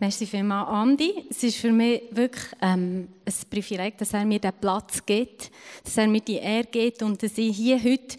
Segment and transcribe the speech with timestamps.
[0.00, 1.26] Merci vielmals, Andi.
[1.28, 5.50] Es ist für mich wirklich ähm, ein Privileg, dass er mir den Platz gibt,
[5.82, 8.16] dass er mir die Ehre gibt und dass ich hier heute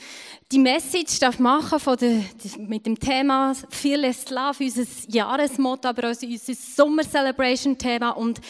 [0.51, 2.21] die Message darf machen von der,
[2.57, 8.09] mit dem Thema Fearless Love, unser Jahresmotto, aber auch unser Summer Celebration Thema.
[8.09, 8.41] Und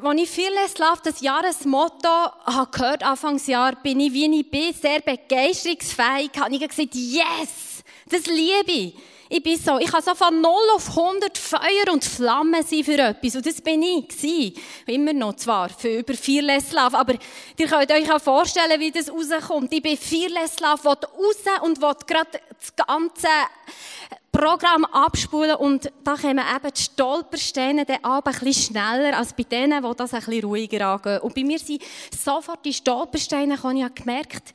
[0.00, 2.08] als ich Fearless Love, das Jahresmotto,
[2.44, 7.71] habe gehört, Anfangsjahr, bin ich, wie ich bin, sehr begeisterungsfähig, habe ich gesagt, yes,
[8.12, 8.94] das liebe ich.
[9.34, 12.98] Ich bin so, ich kann so von 0 auf 100 Feuer und Flamme sein für
[12.98, 13.34] etwas.
[13.34, 14.52] Und das bin ich gewesen.
[14.84, 16.98] Immer noch zwar, für über Fearless Love.
[16.98, 17.14] Aber
[17.56, 19.72] ihr könnt euch auch vorstellen, wie das rauskommt.
[19.72, 23.28] Ich bin Fearless Love, will raus und will gerade das ganze
[24.30, 25.56] Programm abspulen.
[25.56, 29.96] Und da kommen eben die Stolpersteine dann ab ein bisschen schneller als bei denen, die
[29.96, 31.20] das ein bisschen ruhiger angehen.
[31.20, 31.82] Und bei mir sind
[32.22, 34.52] sofort die Stolpersteine, ich habe gemerkt,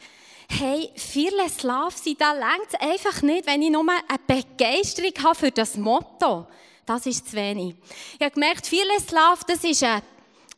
[0.50, 5.52] hey, Fearless Love sein, da längt einfach nicht, wenn ich nur eine Begeisterung habe für
[5.52, 6.48] das Motto.
[6.86, 7.76] Das ist zu wenig.
[8.14, 10.02] Ich habe gemerkt, Fearless Love, das ist ein,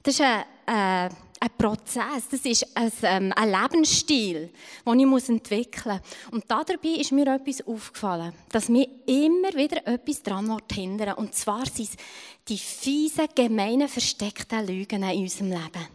[0.04, 1.09] das ist ein, äh,
[1.42, 4.52] ein Prozess, das ist ein, ähm, ein Lebensstil,
[4.86, 6.34] den ich entwickeln muss.
[6.34, 11.66] Und dabei ist mir etwas aufgefallen, dass mir immer wieder etwas dran hindern Und zwar
[11.66, 11.98] sind es
[12.48, 15.88] die fiesen, gemeinen, versteckten Lügen in unserem Leben.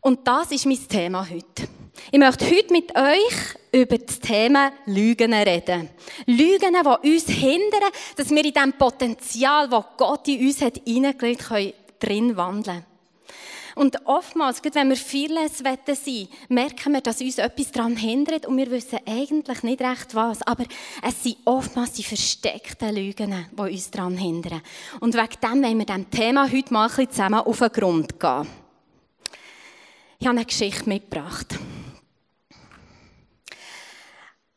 [0.00, 1.68] Und das ist mein Thema heute.
[2.14, 5.88] Ich möchte heute mit euch über das Thema Lügen reden.
[6.26, 11.48] Lügen, die uns hindern, dass wir in dem Potenzial, das Gott in uns hat hineingelegt
[11.48, 12.84] hat, drin wandeln.
[13.76, 18.44] Und oftmals, gerade wenn wir fearless sein wollen, merken wir, dass uns etwas daran hindert
[18.44, 20.42] und wir wissen eigentlich nicht recht was.
[20.42, 20.66] Aber
[21.02, 24.60] es sind oftmals die versteckten Lügen, die uns daran hindern.
[25.00, 28.20] Und wegen dem wollen wir diesem Thema heute mal ein bisschen zusammen auf den Grund
[28.20, 28.46] gehen.
[30.18, 31.58] Ich habe eine Geschichte mitgebracht.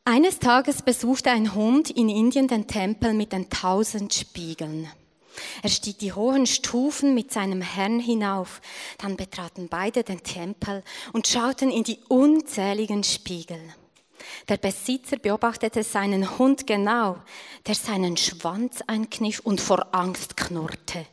[0.08, 4.88] Eines Tages besuchte ein Hund in Indien den Tempel mit den tausend Spiegeln.
[5.64, 8.60] Er stieg die hohen Stufen mit seinem Herrn hinauf.
[8.98, 13.58] Dann betraten beide den Tempel und schauten in die unzähligen Spiegel.
[14.48, 17.16] Der Besitzer beobachtete seinen Hund genau,
[17.66, 21.04] der seinen Schwanz einkniff und vor Angst knurrte.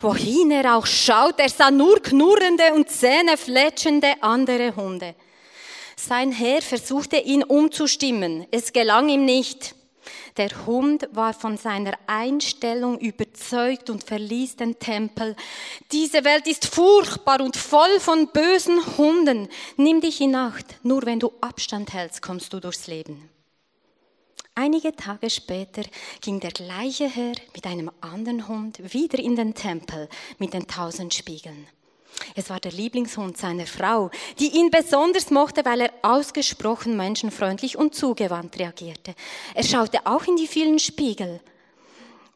[0.00, 5.16] Wohin er auch schaut, er sah nur knurrende und zähnefletschende andere Hunde.
[5.98, 8.46] Sein Herr versuchte ihn umzustimmen.
[8.50, 9.74] Es gelang ihm nicht.
[10.36, 15.34] Der Hund war von seiner Einstellung überzeugt und verließ den Tempel.
[15.90, 19.48] Diese Welt ist furchtbar und voll von bösen Hunden.
[19.76, 20.76] Nimm dich in Acht.
[20.84, 23.30] Nur wenn du Abstand hältst, kommst du durchs Leben.
[24.54, 25.82] Einige Tage später
[26.20, 30.08] ging der gleiche Herr mit einem anderen Hund wieder in den Tempel
[30.38, 31.66] mit den tausend Spiegeln.
[32.34, 37.94] Es war der Lieblingshund seiner Frau, die ihn besonders mochte, weil er ausgesprochen menschenfreundlich und
[37.94, 39.14] zugewandt reagierte.
[39.54, 41.40] Er schaute auch in die vielen Spiegel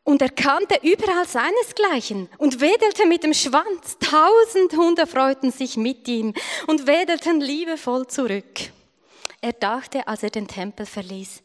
[0.05, 3.99] und erkannte überall seinesgleichen und wedelte mit dem Schwanz.
[4.01, 6.35] Tausend Hunde freuten sich mit ihm
[6.67, 8.71] und wedelten liebevoll zurück.
[9.43, 11.43] Er dachte, als er den Tempel verließ,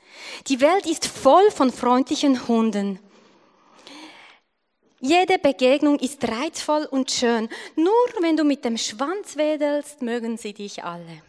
[0.48, 3.00] die Welt ist voll von freundlichen Hunden.
[5.08, 7.48] Jede Begegnung ist reizvoll und schön.
[7.76, 11.22] Nur wenn du mit dem Schwanz wedelst, mögen sie dich alle.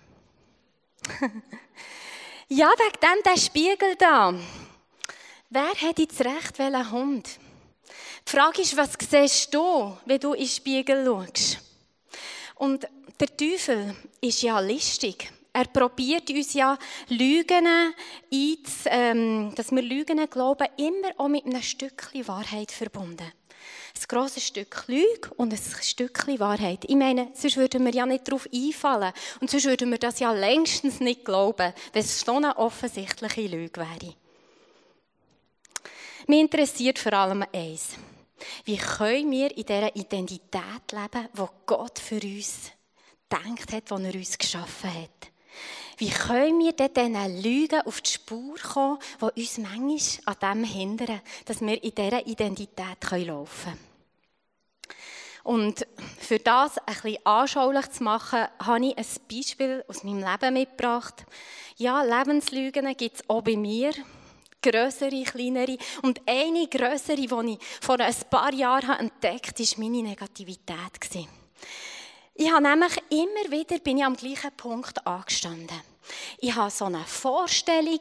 [2.48, 4.32] ja, wegen dem der Spiegel da.
[5.50, 7.28] Wer hat jetzt recht, welcher Hund?
[8.26, 11.58] Die Frage ist, was siehst du, wenn du in den Spiegel schaust?
[12.54, 12.88] Und
[13.20, 15.30] der Teufel ist ja listig.
[15.52, 16.78] Er probiert uns ja
[17.10, 17.92] Lügen
[18.86, 23.30] ähm, dass wir Lügen glauben, immer auch mit einem Stückchen Wahrheit verbunden
[23.96, 26.84] ein grosses Stück Lüge und ein Stückchen Wahrheit.
[26.86, 29.12] Ich meine, sonst würden wir ja nicht darauf einfallen.
[29.40, 33.80] Und sonst würden wir das ja längstens nicht glauben, wenn es so eine offensichtliche Lüge
[33.80, 34.14] wäre.
[36.26, 37.90] Mich interessiert vor allem eins.
[38.64, 42.70] Wie können wir in dieser Identität leben, die Gott für uns
[43.30, 45.30] denkt hat, die er uns geschaffen hat?
[45.98, 50.64] Wie können wir denn diesen Lügen auf die Spur kommen, die uns manchmal an dem
[50.64, 53.86] hindern, dass wir in dieser Identität laufen können?
[55.46, 55.86] Und
[56.18, 61.24] für das ein bisschen anschaulich zu machen, habe ich ein Beispiel aus meinem Leben mitgebracht.
[61.76, 63.92] Ja, Lebenslügen gibt es auch bei mir.
[64.60, 65.78] Grössere, kleinere.
[66.02, 71.28] Und eine grössere, die ich vor ein paar Jahren entdeckt habe, war meine Negativität.
[72.38, 75.80] Ich habe nämlich immer wieder bin ich am gleichen Punkt angestanden.
[76.38, 77.98] Ich hatte so eine Vorstellung,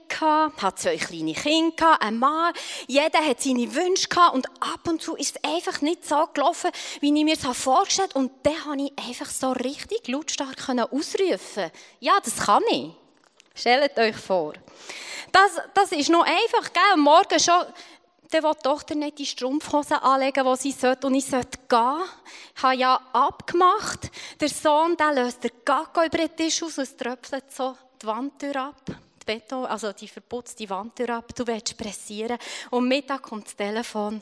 [0.57, 2.53] hatte zwei kleine Kinder, einen Mann.
[2.85, 7.17] Jeder hat seine Wünsche und ab und zu ist es einfach nicht so gelaufen, wie
[7.17, 8.25] ich mir das vorgestellt habe.
[8.25, 11.71] Und dann konnte ich einfach so richtig lautstark ausrufen.
[12.01, 12.91] Ja, das kann ich.
[13.55, 14.53] Stellt euch vor.
[15.31, 16.97] Das, das ist noch einfach, gell?
[16.97, 17.65] Morgen schon
[18.29, 22.03] dann will die Tochter nicht die Strumpfhosen anlegen, die sie sollte, und ich sollte gehen.
[22.55, 24.11] Ich habe ja abgemacht.
[24.39, 28.55] Der Sohn, der löst den Gacko über den Tisch aus und tröpfelt so die Wandtür
[28.55, 28.81] ab.
[28.87, 31.33] Die Beton, also die verputzte Wandtür ab.
[31.35, 32.37] Du willst pressieren.
[32.71, 34.21] Und Mittag kommt das Telefon.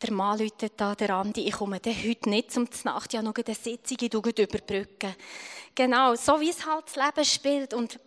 [0.00, 1.46] Der Mann läutet da, der Andi.
[1.46, 3.12] Ich komme dann heute nicht zum Nacht.
[3.12, 5.14] Ich habe noch eine Sitzung, ich überbrücken.
[5.74, 7.74] Genau, so wie es halt das Leben spielt.
[7.74, 7.98] Und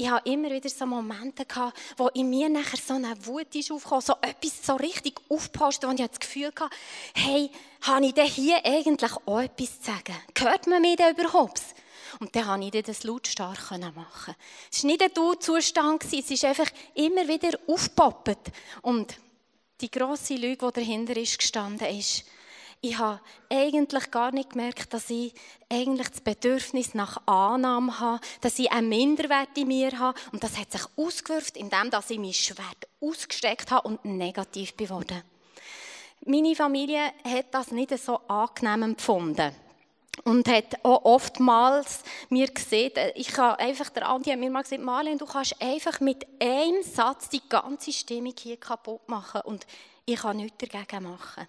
[0.00, 3.70] ich habe immer wieder so Momente gehabt, wo in mir nachher so eine Wut ist
[3.70, 6.74] aufgekommen, so etwas so richtig aufpasst, wo ich das Gefühl hatte,
[7.14, 7.50] hey,
[7.82, 10.16] habe ich denn hier eigentlich auch etwas zu sagen?
[10.38, 11.60] Hört man mich denn überhaupt?
[12.18, 14.34] Und dann konnte ich das lautstark machen.
[14.72, 18.52] Es war nicht ein Du-Zustand, es ist einfach immer wieder aufgepoppt.
[18.80, 19.14] Und
[19.82, 22.24] die grosse Lüge, die dahinter ist gestanden ist,
[22.82, 25.34] ich habe eigentlich gar nicht gemerkt, dass ich
[25.68, 30.18] eigentlich das Bedürfnis nach Annahme habe, dass ich einen Minderwert in mir habe.
[30.32, 35.22] Und das hat sich ausgewirkt, indem ich mein Schwert ausgestreckt habe und negativ geworden.
[36.24, 39.54] Meine Familie hat das nicht so angenehm empfunden.
[40.24, 44.82] Und hat auch oftmals mir gesehen, ich habe einfach, der Andi hat mir mal gesagt,
[44.82, 49.40] Marlene, du kannst einfach mit einem Satz die ganze Stimmung hier kaputt machen.
[49.42, 49.66] Und
[50.04, 51.46] ich kann nichts dagegen machen.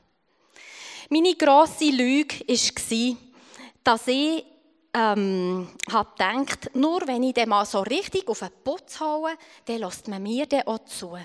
[1.09, 3.17] Meine grosse Lüge war,
[3.83, 4.45] dass ich
[4.93, 9.31] ähm, habe gedacht, nur wenn ich den mal so richtig auf den Putz haue,
[9.65, 11.17] dann lässt man mir den auch zu.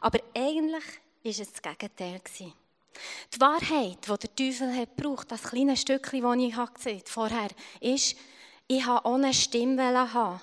[0.00, 0.84] Aber eigentlich
[1.24, 2.20] war es das Gegenteil.
[3.34, 7.50] Die Wahrheit, die der Teufel hat braucht, das kleine Stückchen, das ich gesehen habe vorher,
[7.80, 8.16] ist,
[8.66, 10.40] ich wollte auch eine Stimme haben.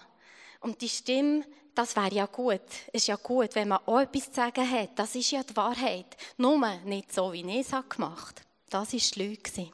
[0.61, 1.43] Und die Stimme,
[1.75, 2.61] das wäre ja gut.
[2.87, 4.91] Es ist ja gut, wenn man auch etwas zu sagen hat.
[4.95, 6.17] Das ist ja die Wahrheit.
[6.37, 8.55] Nur nicht so, wie ich es gemacht habe.
[8.75, 9.72] Das war die Lüge.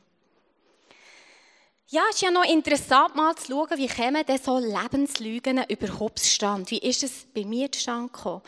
[1.87, 6.19] Ja, es ist ja noch interessant, mal zu schauen, wie kommen denn so Lebenslügen überhaupt
[6.19, 6.69] zustande?
[6.69, 8.43] Wie ist es bei mir zustande gekommen?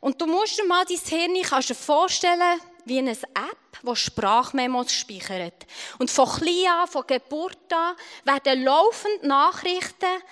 [0.00, 4.92] Und du musst dir mal dein Hirn kannst dir vorstellen, wie eine App, die Sprachmemos
[4.92, 5.64] speichert.
[6.00, 7.94] Und von klein an, von Geburt an,
[8.24, 10.22] werden laufend Nachrichten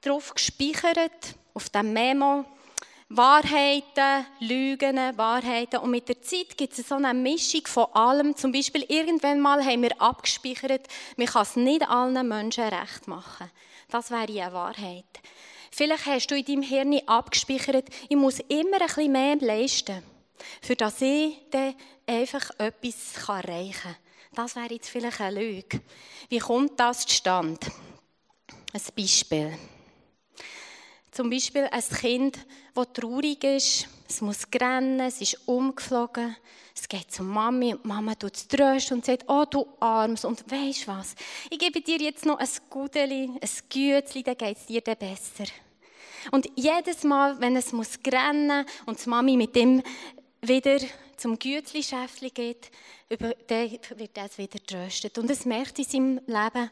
[0.00, 2.44] drauf gespeichert, auf dem Memo.
[3.14, 5.80] Wahrheiten, Lügen, Wahrheiten.
[5.80, 8.34] Und mit der Zeit gibt es so eine Mischung von allem.
[8.36, 13.50] Zum Beispiel irgendwann mal haben wir abgespeichert, man kann es nicht allen Menschen recht machen.
[13.90, 15.04] Das wäre eine Wahrheit.
[15.70, 20.02] Vielleicht hast du in deinem Hirn abgespeichert, ich muss immer ein bisschen mehr leisten,
[20.62, 21.74] für das ich dann
[22.06, 23.96] einfach etwas erreichen kann.
[24.34, 25.82] Das wäre jetzt vielleicht eine Lüge.
[26.30, 27.60] Wie kommt das zustande?
[28.72, 29.58] Ein Beispiel.
[31.12, 32.38] Zum Beispiel ein Kind,
[32.74, 36.34] das traurig ist, es muss rennen, es ist umgeflogen,
[36.74, 40.50] es geht zu Mami und Mama tut es trösten und sagt, oh du Arms und
[40.50, 41.14] weisst was,
[41.50, 45.44] ich gebe dir jetzt noch ein Gudeli, ein Gütli, dann geht es dir dann besser.
[46.30, 49.82] Und jedes Mal, wenn es muss rennen und die Mami mit ihm
[50.40, 50.78] wieder
[51.18, 52.70] zum Gütli-Schäfli geht,
[53.08, 55.18] wird es wieder tröstet.
[55.18, 56.70] Und es merkt in seinem Leben,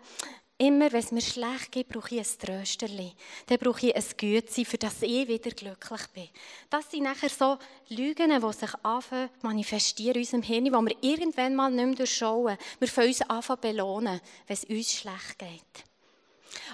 [0.60, 3.14] Immer, wenn es mir schlecht geht, brauche ich ein Trösterli.
[3.46, 6.28] Dann brauche ich ein Gütsein, für das ich wieder glücklich bin.
[6.68, 7.56] Das sind nachher so
[7.88, 12.58] Lügen, die sich anfangen manifestieren in unserem Hirn, die wir irgendwann mal nicht mehr durchschauen.
[12.78, 15.86] Wir fangen uns anfangen belohnen, wenn es uns schlecht geht.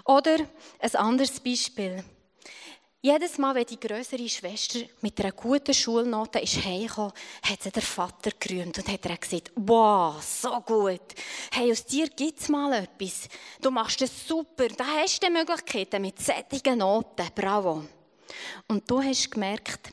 [0.04, 0.38] Oder
[0.80, 2.02] ein anderes Beispiel.
[3.06, 7.12] Jedes Mal, wenn die größere Schwester mit einer guten Schulnote ist heimgekommen,
[7.44, 11.14] hat sie der Vater gerühmt und hat er gesagt, wow, so gut.
[11.52, 13.28] Hey, aus dir gibt es mal etwas.
[13.60, 14.66] Du machst es super.
[14.76, 17.28] Da hast du Möglichkeiten mit sättigen Noten.
[17.32, 17.84] Bravo.
[18.66, 19.92] Und du hast gemerkt,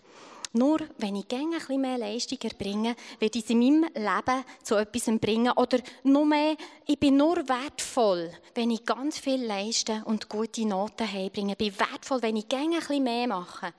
[0.54, 4.76] nur wenn ich gerne bisschen mehr Leistung erbringe, werde ich es in meinem Leben zu
[4.76, 5.52] etwas bringen.
[5.54, 6.56] Oder nur mehr,
[6.86, 11.54] ich bin nur wertvoll, wenn ich ganz viel leiste und gute Noten heimbringe.
[11.54, 13.74] Ich bin wertvoll, wenn ich gerne bisschen mehr mache.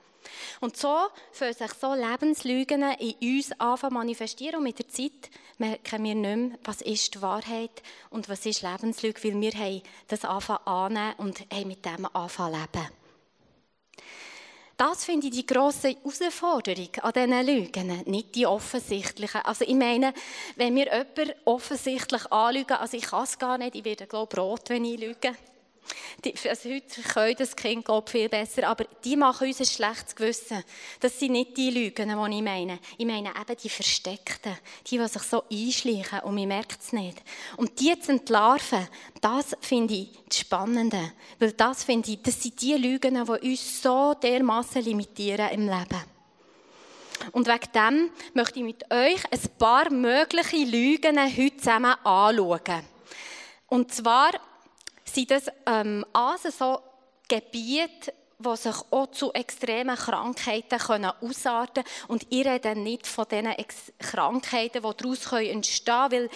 [0.59, 0.97] Und so
[1.31, 6.37] fühlen sich so Lebenslügen in uns anfangen manifestieren und mit der Zeit merken wir nicht
[6.37, 11.13] mehr, was ist die Wahrheit und was ist Lebenslüge, weil wir haben das anfangen annehmen
[11.17, 12.89] und haben mit dem anfangen leben.
[14.77, 19.39] Das finde ich die grosse Herausforderung an diesen Lügen, nicht die offensichtlichen.
[19.45, 20.13] Also ich meine,
[20.57, 24.69] wenn wir jemanden offensichtlich anlügen, also ich kann es gar nicht, ich werde glaube rot,
[24.69, 25.33] wenn ich lüge.
[26.23, 30.15] Die, also heute können das Kind glaube viel besser, aber die machen uns ein schlechtes
[30.15, 30.63] Gewissen.
[30.99, 32.79] Das sind nicht die Lügen, die ich meine.
[32.97, 37.21] Ich meine eben die Versteckten, die, die sich so einschleichen und man merkt es nicht.
[37.57, 38.87] Und die zu entlarven,
[39.21, 41.11] das finde ich das Spannende.
[41.39, 46.15] Weil das finde ich, das sind die Lügen, die uns so dermaßen limitieren im Leben.
[47.31, 52.83] Und wegen dem möchte ich mit euch ein paar mögliche Lügen heute zusammen anschauen.
[53.67, 54.31] Und zwar
[55.15, 56.79] sind das ähm, also so
[57.27, 62.09] Gebiete, die sich auch zu extremen Krankheiten können ausarten können.
[62.09, 63.55] Und ich rede nicht von diesen
[63.97, 66.29] Krankheiten, die daraus entstehen können, weil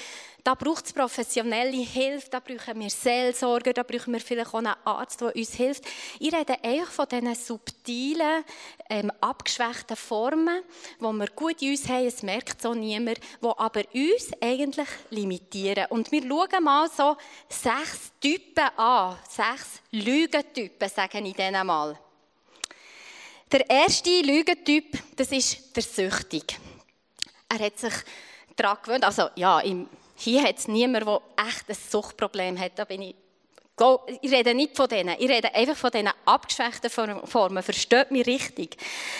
[0.43, 4.73] da braucht es professionelle Hilfe, da brauchen wir Seelsorger, da brauchen wir vielleicht auch einen
[4.85, 5.83] Arzt, der uns hilft.
[6.19, 8.43] Ich rede eigentlich von diesen subtilen,
[8.89, 10.63] ähm, abgeschwächten Formen,
[10.99, 15.87] die wir gut in uns haben, es merkt so niemand, die aber uns eigentlich limitieren.
[15.89, 17.17] Und wir schauen mal so
[17.47, 21.99] sechs Typen an, sechs Lügentypen, sage ich denen mal.
[23.51, 26.57] Der erste Lügentyp, das ist der Süchtig.
[27.49, 27.93] Er hat sich
[28.55, 32.77] daran gewöhnt, also ja, im hier hat es niemanden, der echt ein Suchtproblem hat.
[32.77, 33.15] Da bin ich
[34.21, 37.63] ich rede nicht von denen, ich rede einfach von diesen abgeschwächten Formen.
[37.63, 38.75] Versteht mich richtig.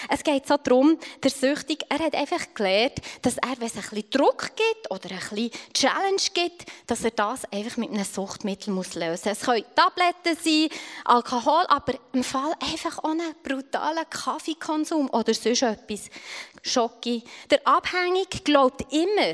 [0.10, 3.82] Es geht so darum, der Süchtige, er hat einfach gelernt, dass er, wenn es ein
[3.82, 8.74] bisschen Druck gibt oder ein bisschen Challenge gibt, dass er das einfach mit einem Suchtmittel
[8.74, 9.40] muss lösen muss.
[9.40, 10.70] Es können Tabletten sein,
[11.06, 16.10] Alkohol, aber im Fall einfach ohne brutalen Kaffeekonsum oder sonst etwas.
[16.64, 17.24] Schocki.
[17.50, 19.34] Der Abhängige glaubt immer,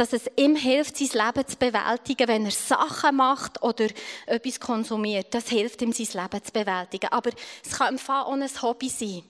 [0.00, 3.86] dass es ihm hilft, sein Leben zu bewältigen, wenn er Sachen macht oder
[4.24, 5.26] etwas konsumiert.
[5.34, 7.12] Das hilft ihm, sein Leben zu bewältigen.
[7.12, 7.28] Aber
[7.62, 9.22] es kann im Fall auch ein Hobby sein.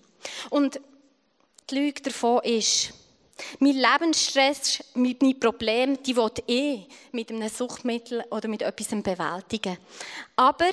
[0.49, 0.81] Und
[1.69, 2.93] die Lüge davon ist,
[3.59, 9.77] mein Lebensstress, meine Probleme, die will ich mit einem Suchtmittel oder mit etwas bewältigen.
[10.37, 10.71] Aber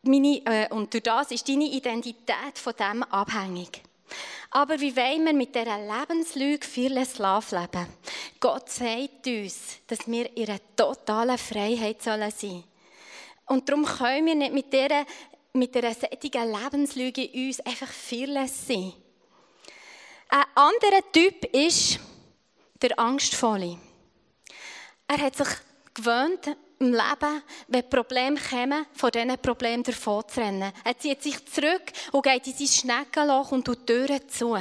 [0.00, 3.82] meine, äh, und durch das ist deine Identität von dem abhängig.
[4.50, 7.86] Aber wie wollen wir mit dieser Lebenslüge fearless leben?
[8.40, 12.64] Gott sagt uns, dass wir in einer totalen Freiheit sein sollen.
[13.46, 15.04] Und darum können wir nicht mit dieser,
[15.52, 18.92] mit dieser sättigen Lebenslüge in uns einfach fearless sein.
[20.28, 22.00] Ein anderer Typ ist
[22.82, 23.78] der Angstvolle.
[25.08, 25.48] Er hat sich
[25.94, 30.72] gewöhnt, im Leben, wenn Probleme kommen, von diesen Problemen davon zu rennen.
[30.84, 34.56] Er zieht sich zurück und geht in sein Schneckenloch und tut die Türen zu.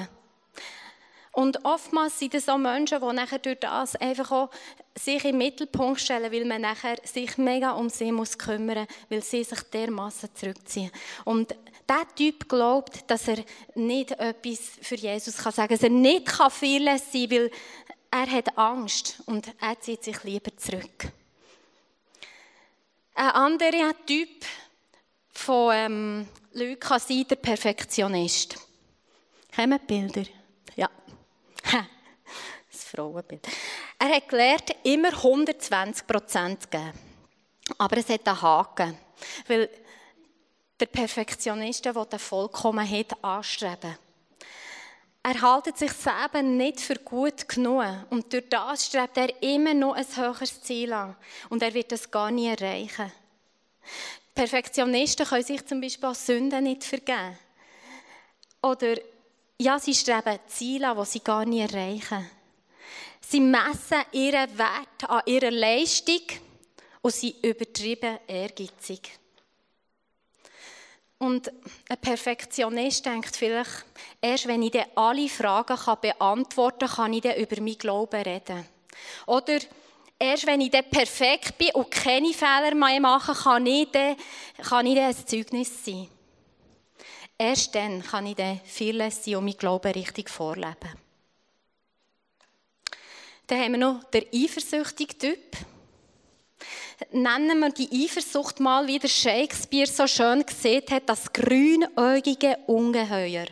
[1.32, 4.50] Und oftmals sind es auch Menschen, die nachher durch das einfach auch
[4.98, 9.44] sich im Mittelpunkt stellen, weil man nachher sich mega um sie muss kümmern, weil sie
[9.44, 10.92] sich dermaßen zurückziehen.
[11.26, 11.54] Und
[11.90, 13.44] der Typ glaubt, dass er
[13.76, 17.52] nicht etwas für Jesus kann sagen, dass er nicht kann vieles sein, weil
[18.12, 21.12] er hat Angst und er zieht sich lieber zurück.
[23.18, 24.46] Ein anderer Typ
[25.30, 26.28] von ähm,
[26.80, 28.58] kann sein der Perfektionist.
[29.56, 30.26] Kommen Bilder?
[30.76, 30.90] Ja.
[32.72, 33.48] Das Frauenbild.
[33.98, 36.92] Er hat gelernt, immer 120 Prozent zu geben.
[37.78, 38.98] Aber es hat einen Haken.
[39.48, 39.70] Weil
[40.78, 43.98] der Perfektionist will eine Vollkommenheit anstreben.
[45.28, 47.84] Er haltet sich selber nicht für gut genug.
[48.12, 51.16] Und durch das strebt er immer noch ein höheres Ziel an.
[51.50, 53.12] Und er wird das gar nie erreichen.
[54.36, 57.40] Perfektionisten können sich zum Beispiel auch Sünden nicht vergeben.
[58.62, 58.98] Oder,
[59.58, 62.30] ja, sie streben Ziele an, die sie gar nie erreichen.
[63.20, 66.22] Sie messen ihren Wert an ihrer Leistung
[67.02, 69.18] und sind übertrieben ehrgeizig.
[71.26, 71.52] Und
[71.90, 73.84] ein Perfektionist denkt vielleicht,
[74.22, 78.64] erst wenn ich dann alle Fragen beantworten kann, kann ich dann über meinen Glauben reden.
[79.26, 79.58] Oder
[80.20, 84.16] erst wenn ich dann perfekt bin und keine Fehler mehr mache, kann ich dann,
[84.62, 86.08] kann ich dann ein Zeugnis sein.
[87.40, 90.94] Erst dann kann ich dann vieles sein und mein Glauben richtig vorleben.
[93.48, 95.58] Dann haben wir noch den eifersüchtigen Typ
[97.12, 103.46] nennen wir die Eifersucht mal, wie der Shakespeare so schön gesehen hat, das grünäugige Ungeheuer.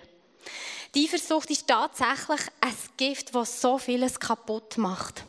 [0.95, 5.23] Die Eifersucht ist tatsächlich ein Gift, das so vieles kaputt macht.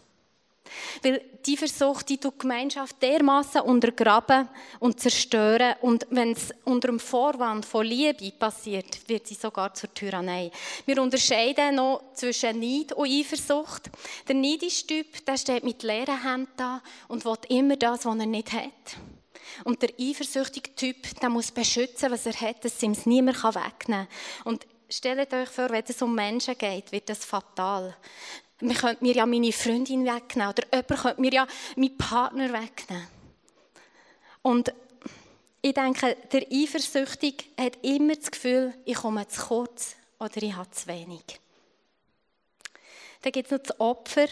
[1.02, 4.48] Weil die Versucht, die tut die Gemeinschaft dermaßen untergraben
[4.80, 5.74] und zerstören.
[5.82, 10.50] Und wenn es unter dem Vorwand von Liebe passiert, wird sie sogar zur Tyrannei.
[10.86, 13.90] Wir unterscheiden noch zwischen Neid und Eifersucht.
[14.26, 18.26] Der neidische Typ, der steht mit leeren Händen da und will immer das, was er
[18.26, 18.96] nicht hat.
[19.64, 24.08] Und der eifersüchtige Typ, der muss beschützen, was er hat, dass ihm es niemand wegnehmen
[24.08, 24.08] kann.
[24.44, 27.94] Und stellt euch vor, wenn es um Menschen geht, wird das fatal
[28.60, 31.46] man könnte mir ja meine Freundin wegnehmen oder jemand könnte mir ja
[31.76, 33.06] meinen Partner wegnehmen.
[34.42, 34.72] Und
[35.62, 40.70] ich denke, der Eifersüchtige hat immer das Gefühl, ich komme zu kurz oder ich habe
[40.70, 41.24] zu wenig.
[43.22, 44.26] Dann gibt es noch das Opfer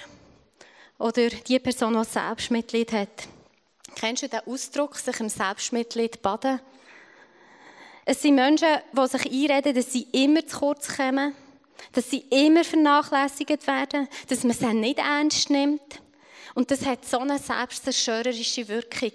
[0.99, 3.29] oder die Person, die Selbstmitleid hat.
[3.95, 6.61] Kennst du den Ausdruck, sich im Selbstmitleid baden?
[8.05, 11.35] Es sind Menschen, die sich einreden, dass sie immer zu kurz kommen
[11.93, 16.01] dass sie immer vernachlässigt werden, dass man sie nicht ernst nimmt.
[16.55, 19.13] Und das hat so eine selbstzerstörerische Wirkung.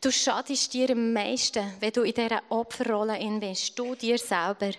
[0.00, 3.78] Du schadest dir am meisten, wenn du in dieser Opferrolle in bist.
[3.78, 4.70] Du dir selber.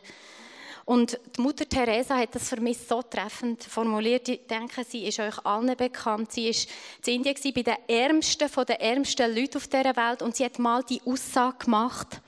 [0.86, 4.30] Und die Mutter Teresa hat das für mich so treffend formuliert.
[4.30, 6.32] Ich denke, sie ist euch allen bekannt.
[6.32, 10.36] Sie war in Indien bei den Ärmsten von den ärmsten Leuten auf dieser Welt und
[10.36, 12.22] sie hat mal die Aussage gemacht,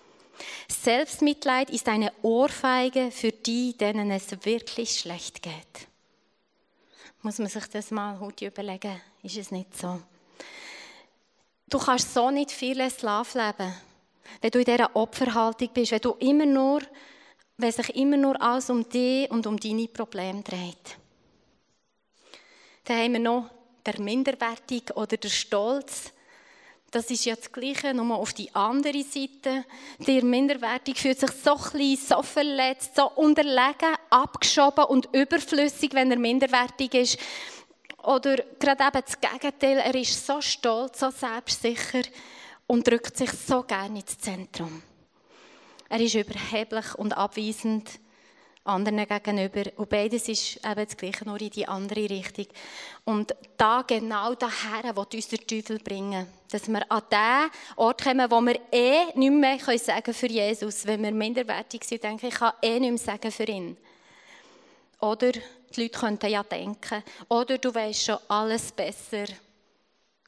[0.67, 5.87] Selbstmitleid ist eine Ohrfeige für die, denen es wirklich schlecht geht.
[7.21, 9.99] Muss man sich das mal heute überlegen, ist es nicht so.
[11.69, 13.73] Du kannst so nicht viel Slav leben,
[14.41, 16.81] wenn du in dieser Opferhaltung bist, wenn du immer nur
[17.57, 20.97] wenn sich immer nur alles um dich und um deine Probleme dreht.
[22.85, 23.49] Dann haben wir noch
[23.85, 26.13] der Minderwertig oder der Stolz.
[26.91, 29.65] Das ist ja das Gleiche, nur auf die andere Seite.
[29.99, 36.17] Der Minderwertig fühlt sich so klein, so verletzt, so unterlegen, abgeschoben und überflüssig, wenn er
[36.17, 37.19] minderwertig ist.
[38.03, 42.03] Oder gerade eben das Gegenteil, er ist so stolz, so selbstsicher
[42.67, 44.81] und drückt sich so gerne ins Zentrum.
[45.89, 47.99] Er ist überheblich und abweisend
[48.67, 49.63] anderen gegenüber.
[49.77, 52.47] Und beides ist eben das Gleiche, nur in die andere Richtung.
[53.05, 56.27] Und da genau daher will uns der Teufel bringen.
[56.51, 60.85] Dass wir an den Ort kommen, wo wir eh nicht mehr sagen für Jesus.
[60.85, 63.77] Wenn wir minderwertig sind, denke ich, ich kann eh nicht mehr sagen für ihn.
[64.99, 69.25] Oder die Leute könnten ja denken, oder du weißt schon alles besser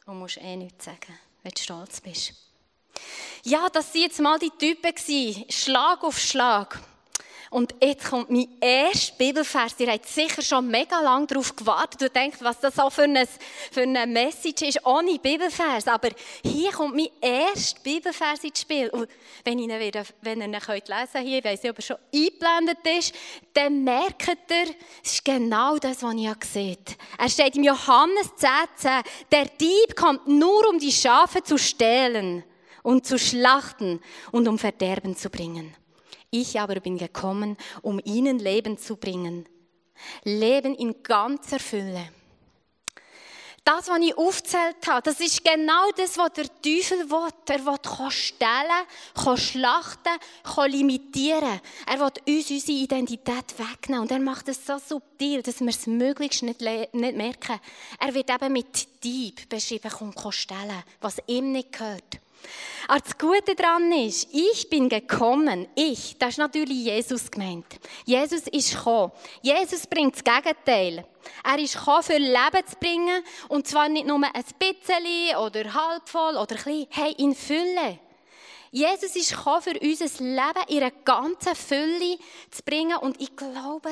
[0.06, 2.34] und musst eh nichts sagen, wenn du stolz bist.
[3.44, 4.94] Ja, das waren jetzt mal die Typen,
[5.50, 6.80] Schlag auf Schlag.
[7.50, 9.80] Und jetzt kommt mein erster Bibelvers.
[9.80, 13.28] Ihr habt sicher schon mega lange darauf gewartet und denkt, was das auch für eine,
[13.72, 15.88] für eine Message ist, ohne Bibelvers.
[15.88, 16.10] Aber
[16.44, 18.90] hier kommt mein erster Bibelvers ins Spiel.
[18.90, 19.10] Und
[19.44, 20.66] wenn, ihr ihn wieder, wenn ihr ihn lesen
[21.12, 23.16] könnt, ich weiss nicht, ob er schon eingeblendet ist,
[23.54, 26.98] dann merkt ihr, es ist genau das, was ihr seht.
[27.18, 28.92] Er steht im Johannes 10, 10,
[29.32, 32.44] der Dieb kommt nur, um die Schafe zu stehlen
[32.84, 34.02] und zu schlachten
[34.32, 35.76] und um Verderben zu bringen.
[36.32, 39.48] Ich aber bin gekommen, um ihnen Leben zu bringen.
[40.24, 42.10] Leben in ganzer Fülle.
[43.66, 47.30] Das, was ich aufgezählt habe, das ist genau das, was der Teufel will.
[47.48, 51.62] Er will stellen, schlachten, limitieren.
[51.86, 54.02] Er will uns unsere Identität wegnehmen.
[54.02, 57.60] Und er macht es so subtil, dass wir es möglichst nicht, nicht merken.
[58.00, 62.20] Er wird eben mit Dieb beschrieben, kommt stellen, was ihm nicht gehört.
[62.88, 67.66] Aber das Gute daran ist, ich bin gekommen, ich, das ist natürlich Jesus gemeint.
[68.04, 69.12] Jesus ist gekommen.
[69.42, 71.06] Jesus bringt das Gegenteil.
[71.44, 73.24] Er ist gekommen, für Leben zu bringen.
[73.48, 78.00] Und zwar nicht nur ein bisschen oder halb voll oder klein, hey, in Fülle.
[78.72, 82.18] Jesus ist gekommen, für unser Leben in einer ganzen Fülle
[82.50, 82.98] zu bringen.
[82.98, 83.90] Und ich glaube,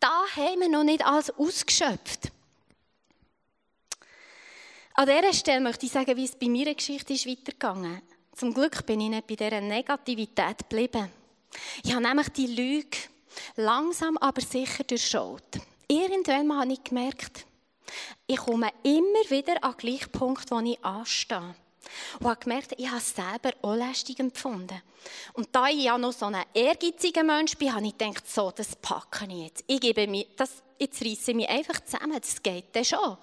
[0.00, 2.30] da haben wir noch nicht alles ausgeschöpft.
[4.98, 8.84] An dieser Stelle möchte ich sagen, wie es bei meiner Geschichte ist weitergegangen Zum Glück
[8.84, 11.08] bin ich nicht bei dieser Negativität geblieben.
[11.84, 12.98] Ich habe nämlich die Lüge
[13.54, 15.60] langsam aber sicher durchschaut.
[15.86, 17.46] Irgendwann habe ich gemerkt,
[18.26, 21.54] ich komme immer wieder an den gleichen Punkt, wo ich anstehe.
[22.18, 24.82] Und habe gemerkt, ich habe es selber auch lästig empfunden.
[25.34, 28.74] Und da ich ja noch so ein ehrgeiziger Mensch bin, habe ich gedacht, so, das
[28.74, 29.64] packe ich jetzt.
[29.68, 33.16] Ich gebe mir, das, jetzt reisse ich mich einfach zusammen, das geht dann schon.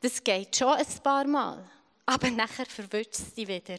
[0.00, 1.64] Das geht schon ein paar Mal.
[2.06, 3.76] Aber nachher verwünscht es dich wieder.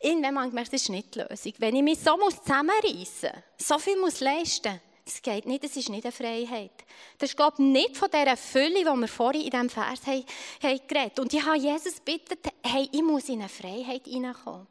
[0.00, 1.52] Irgendwann habe ich gemerkt, das ist nicht die Lösung.
[1.58, 5.88] Wenn ich mich so zusammenreißen muss, so viel muss leisten das geht nicht, das ist
[5.88, 6.70] nicht eine Freiheit.
[7.18, 10.24] Das ist, nicht von dieser Fülle, die wir vorhin in diesem Vers haben,
[10.62, 14.66] haben geredet Und ich habe Jesus gebeten, hey, ich muss in eine Freiheit hineinkommen.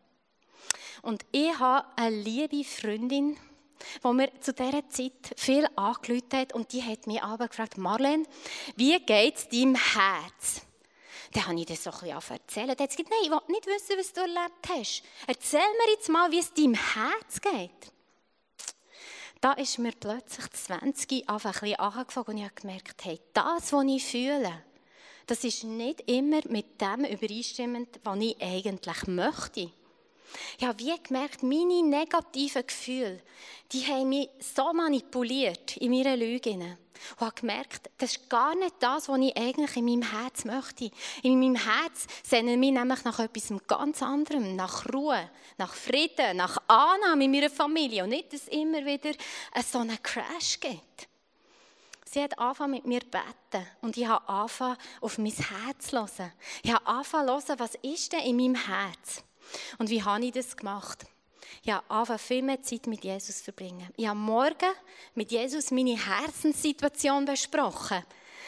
[1.01, 3.37] Und ich habe eine liebe Freundin,
[4.03, 8.25] die mir zu dieser Zeit viel angelüht hat und die hat mich aber gefragt, Marlene,
[8.75, 10.61] wie geht es deinem Herz?
[11.33, 12.69] Dann habe ich das so ein bisschen erzählt.
[12.69, 15.03] Dann hat gesagt, nein, ich will nicht wissen, was du erlebt hast.
[15.27, 17.93] Erzähl mir jetzt mal, wie es deinem Herz geht.
[19.41, 23.71] Da ist mir plötzlich 20 einfach ein bisschen angefangen und ich habe gemerkt, hey, das,
[23.71, 24.63] was ich fühle,
[25.27, 29.71] das ist nicht immer mit dem übereinstimmend, was ich eigentlich möchte.
[30.57, 33.21] Ich habe wie gemerkt, meine negativen Gefühle,
[33.71, 36.51] die haben mich so manipuliert in meiner Lüge.
[36.51, 36.77] Und
[37.21, 40.91] habe gemerkt, das ist gar nicht das, was ich eigentlich in meinem Herz möchte.
[41.23, 46.37] In meinem Herz sehne ich mich nämlich nach etwas ganz anderem, nach Ruhe, nach Frieden,
[46.37, 49.11] nach Annahme in meiner Familie und nicht, dass es immer wieder
[49.65, 51.07] so einen Crash gibt.
[52.11, 55.97] Sie hat angefangen mit mir zu beten und ich habe angefangen, auf mein Herz zu
[55.97, 56.31] hören.
[56.63, 59.23] Ich habe angefangen zu hören, was ist denn in meinem Herz?
[59.77, 61.05] Und wie habe ich das gemacht?
[61.63, 63.87] Ich habe angefangen, viel mehr Zeit mit Jesus zu verbringen.
[63.97, 64.71] Ich habe morgen
[65.15, 68.03] mit Jesus meine Herzenssituation besprochen.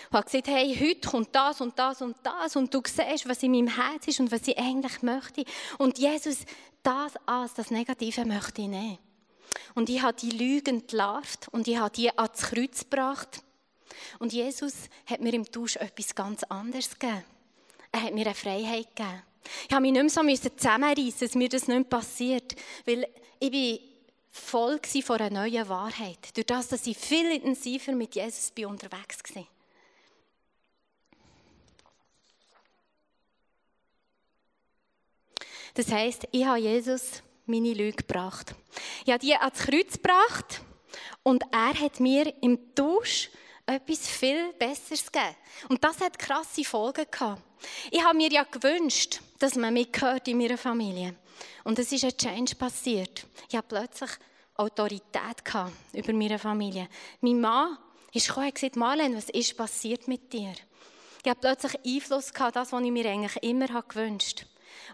[0.10, 3.44] und habe gesagt, hey, heute kommt das und das und das und du siehst, was
[3.44, 5.44] in meinem Herz ist und was ich eigentlich möchte.
[5.78, 6.40] Und Jesus,
[6.84, 8.98] das als das Negative möchte ich nehmen.
[9.76, 13.44] Und ich habe die Lügen entlarvt und ich habe die ans Kreuz gebracht.
[14.20, 14.74] Und Jesus
[15.06, 17.24] hat mir im Tausch etwas ganz anderes gegeben.
[17.92, 19.24] Er hat mir eine Freiheit gegeben.
[19.68, 22.56] Ich habe mich nicht mehr so zusammenreißen, dass mir das nicht passiert.
[22.86, 23.08] Weil
[23.40, 23.80] ich bin
[24.30, 26.36] voll von einer neuen Wahrheit.
[26.36, 29.48] Durch das, dass ich viel intensiver mit Jesus unterwegs war.
[35.74, 38.54] Das heisst, ich habe Jesus meine Lüge gebracht.
[39.06, 40.62] Ich habe die ans Kreuz gebracht
[41.24, 43.30] und er hat mir im Tausch
[43.72, 45.36] etwas viel Besseres gegeben.
[45.70, 47.42] Und das hat krasse Folgen gehabt.
[47.92, 51.16] Ich habe mir ja gewünscht, dass man mich hört in meiner Familie.
[51.64, 53.26] Und es ist ein Change passiert.
[53.50, 54.12] Ich habe plötzlich
[54.56, 56.88] Autorität gehabt über meine Familie.
[57.22, 57.78] Mein Mann
[58.14, 60.54] ist gekommen und gesagt, Marlene, was ist passiert mit dir?
[61.24, 64.46] Ich habe plötzlich Einfluss gehabt, das, was ich mir eigentlich immer gewünscht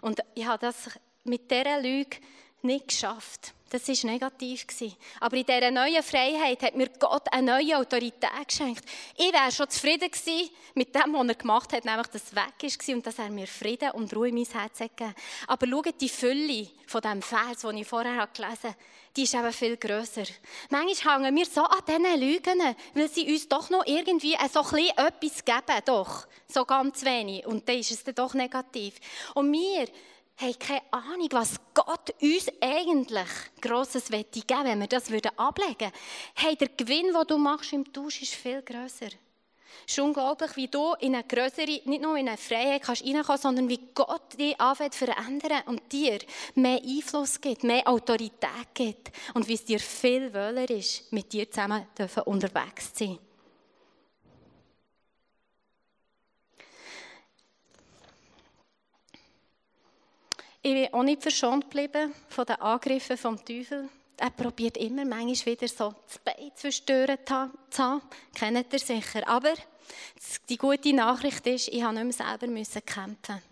[0.02, 0.06] habe.
[0.06, 0.90] Und ich habe das
[1.24, 2.18] mit dieser Lüge
[2.62, 3.54] nicht geschafft.
[3.70, 4.66] Das war negativ.
[5.20, 8.84] Aber in dieser neuen Freiheit hat mir Gott eine neue Autorität geschenkt.
[9.16, 12.54] Ich wäre schon zufrieden gewesen mit dem, was er gemacht hat, nämlich, dass es weg
[12.62, 15.14] war und dass er mir Frieden und Ruhe in mein Herz hat gegeben.
[15.46, 18.76] Aber schaut, die Fülle von diesem Vers, den ich vorher gelesen habe,
[19.16, 20.24] die ist eben viel grösser.
[20.70, 24.70] Manchmal hängen wir so an diesen Lügen, weil sie uns doch noch irgendwie so ein
[24.70, 26.26] bisschen etwas geben, doch.
[26.46, 27.44] So ganz wenig.
[27.44, 28.94] Und dann ist es dann doch negativ.
[29.34, 29.88] Und wir
[30.38, 33.28] haben keine Ahnung, was Gott uns eigentlich
[33.60, 35.92] Grosses geben wenn wir das ablegen würden.
[36.34, 39.08] Hey, der Gewinn, den du machst im Tausch, ist viel grösser.
[39.86, 43.40] Es ist unglaublich, wie du in eine größere, nicht nur in eine Freiheit kannst reinkommen,
[43.40, 46.18] sondern wie Gott dich anfängt zu verändern und dir
[46.54, 51.50] mehr Einfluss gibt, mehr Autorität gibt und wie es dir viel wohler ist, mit dir
[51.50, 51.86] zusammen
[52.24, 53.18] unterwegs zu sein.
[60.68, 63.88] Ich bin auch nicht verschont geblieben von den Angriffen vom Teufel.
[64.18, 67.16] Er probiert immer manchmal wieder so das Bein zwischen Türen
[67.70, 68.02] zu haben.
[68.34, 69.26] Kennt ihr sicher.
[69.26, 69.54] Aber
[70.46, 73.42] die gute Nachricht ist, ich musste nicht mehr selber kämpfen.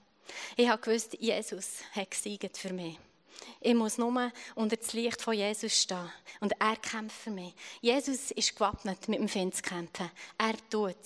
[0.58, 2.98] Ich habe gewusst, Jesus hat gesiegt für mich.
[3.62, 6.12] Ich muss nur unter das Licht von Jesus stehen.
[6.40, 7.54] Und er kämpft für mich.
[7.80, 10.10] Jesus ist gewappnet, mit dem Feind zu kämpfen.
[10.36, 10.96] Er tut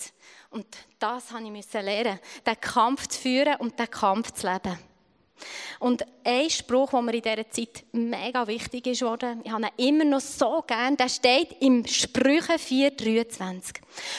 [0.51, 0.67] Und
[0.99, 4.90] das musste ich lernen, den Kampf zu führen und den Kampf zu leben.
[5.79, 9.89] Und ein Spruch, der mir in dieser Zeit mega wichtig ist worden, ich habe ihn
[9.89, 13.77] immer noch so gern, der steht im Sprüche 4,23.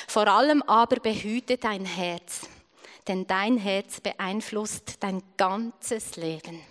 [0.07, 2.47] Vor allem aber behüte dein Herz,
[3.07, 6.61] denn dein Herz beeinflusst dein ganzes Leben.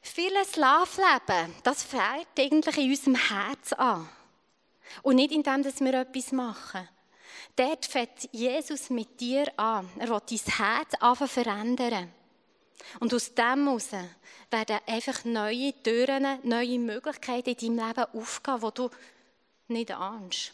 [0.00, 4.08] Vieles Schlafleben, das fängt eigentlich in unserem Herz an.
[5.02, 6.88] Und nicht in dem, dass wir etwas machen.
[7.56, 9.88] Dort fängt Jesus mit dir an.
[9.98, 12.12] Er will dein Herz anfangen verändern.
[13.00, 13.90] Und aus dem heraus
[14.50, 18.90] werden einfach neue Türen, neue Möglichkeiten in deinem Leben aufgehen, die du
[19.68, 20.52] nicht ahnst.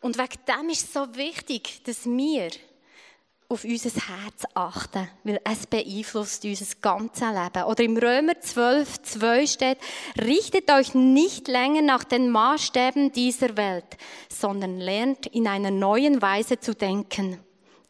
[0.00, 2.50] Und wegen dem ist es so wichtig, dass wir
[3.48, 7.64] auf unser Herz achten, weil es beeinflusst unser ganzes Leben.
[7.64, 9.78] Oder im Römer 12, 2 steht,
[10.18, 13.96] richtet euch nicht länger nach den Maßstäben dieser Welt,
[14.28, 17.40] sondern lernt in einer neuen Weise zu denken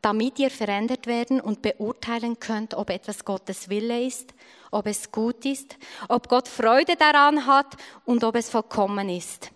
[0.02, 4.34] damit ihr verändert werden und beurteilen könnt, ob etwas Gottes Wille ist,
[4.70, 5.76] ob es gut ist,
[6.08, 9.50] ob Gott Freude daran hat und ob es vollkommen ist.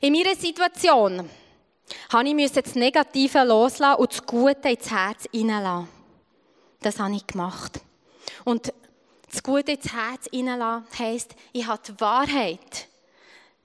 [0.00, 1.28] In meiner Situation
[2.12, 5.88] habe ich das Negative loslassen und das Gute ins Herz hineinlassen.
[6.80, 7.80] Das habe ich gemacht.
[8.44, 8.72] Und
[9.30, 12.87] das Gute ins Herz hineinlassen heisst, ich habe die Wahrheit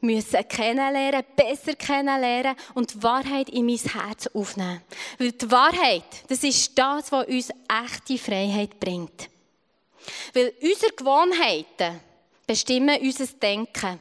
[0.04, 4.82] müssen kennenlernen, besser kennenlernen und die Wahrheit in mein Herz aufnehmen.
[5.18, 9.30] Weil die Wahrheit, das ist das, was uns echte Freiheit bringt.
[10.34, 12.00] Weil unsere Gewohnheiten
[12.46, 14.00] bestimmen unser Denken.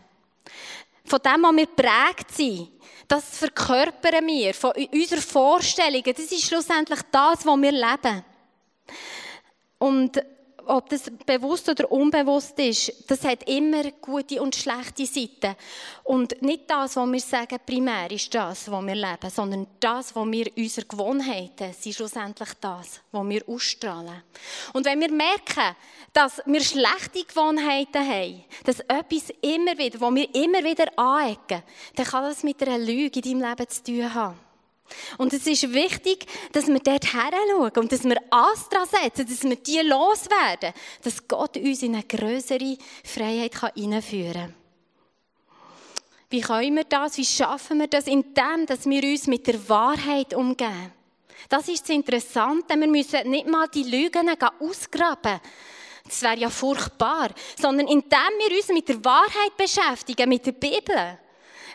[1.04, 2.68] Von dem, was wir prägt sind,
[3.08, 8.24] das verkörpern wir, von unseren Vorstellungen, das ist schlussendlich das, was wir leben.
[9.78, 10.22] Und
[10.66, 15.56] ob das bewusst oder unbewusst ist, das hat immer gute und schlechte Seiten.
[16.04, 20.26] Und nicht das, was wir sagen, primär ist das, was wir leben, sondern das, was
[20.26, 24.22] wir unsere Gewohnheiten sind schlussendlich das, was wir ausstrahlen.
[24.72, 25.76] Und wenn wir merken,
[26.12, 31.62] dass wir schlechte Gewohnheiten haben, dass etwas immer wieder, wo wir immer wieder anecken,
[31.96, 34.51] dann kann das mit einer Lüge in deinem Leben zu tun haben.
[35.18, 39.56] Und es ist wichtig, dass wir dort schauen und dass wir Astra setzen, dass wir
[39.56, 44.54] die loswerden, dass Gott uns in eine größere Freiheit hineinführen kann.
[46.32, 47.18] Wie können wir das?
[47.18, 48.06] Wie schaffen wir das?
[48.06, 50.92] Indem, dass wir uns mit der Wahrheit umgehen.
[51.48, 52.78] Das ist das Interessante.
[52.78, 55.40] Wir müssen nicht mal die Lügen ausgraben.
[56.04, 57.30] Das wäre ja furchtbar.
[57.60, 61.18] Sondern indem wir uns mit der Wahrheit beschäftigen, mit der Bibel,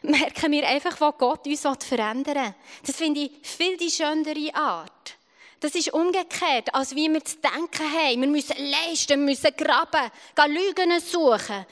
[0.01, 2.55] merken wir einfach, was Gott uns verändern will.
[2.85, 5.17] Das finde ich viel die schönere Art.
[5.59, 8.21] Das ist umgekehrt, als wie wir zu denken haben.
[8.21, 11.65] Wir müssen leisten, wir müssen graben, gehen Lügen suchen.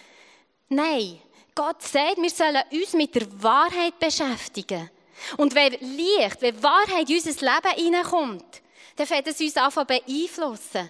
[0.70, 1.20] Nein,
[1.54, 4.90] Gott sagt, wir sollen uns mit der Wahrheit beschäftigen.
[5.38, 8.62] Und wenn Licht, wenn Wahrheit in unser Leben hineinkommt,
[8.96, 10.90] dann fängt es uns an beeinflussen.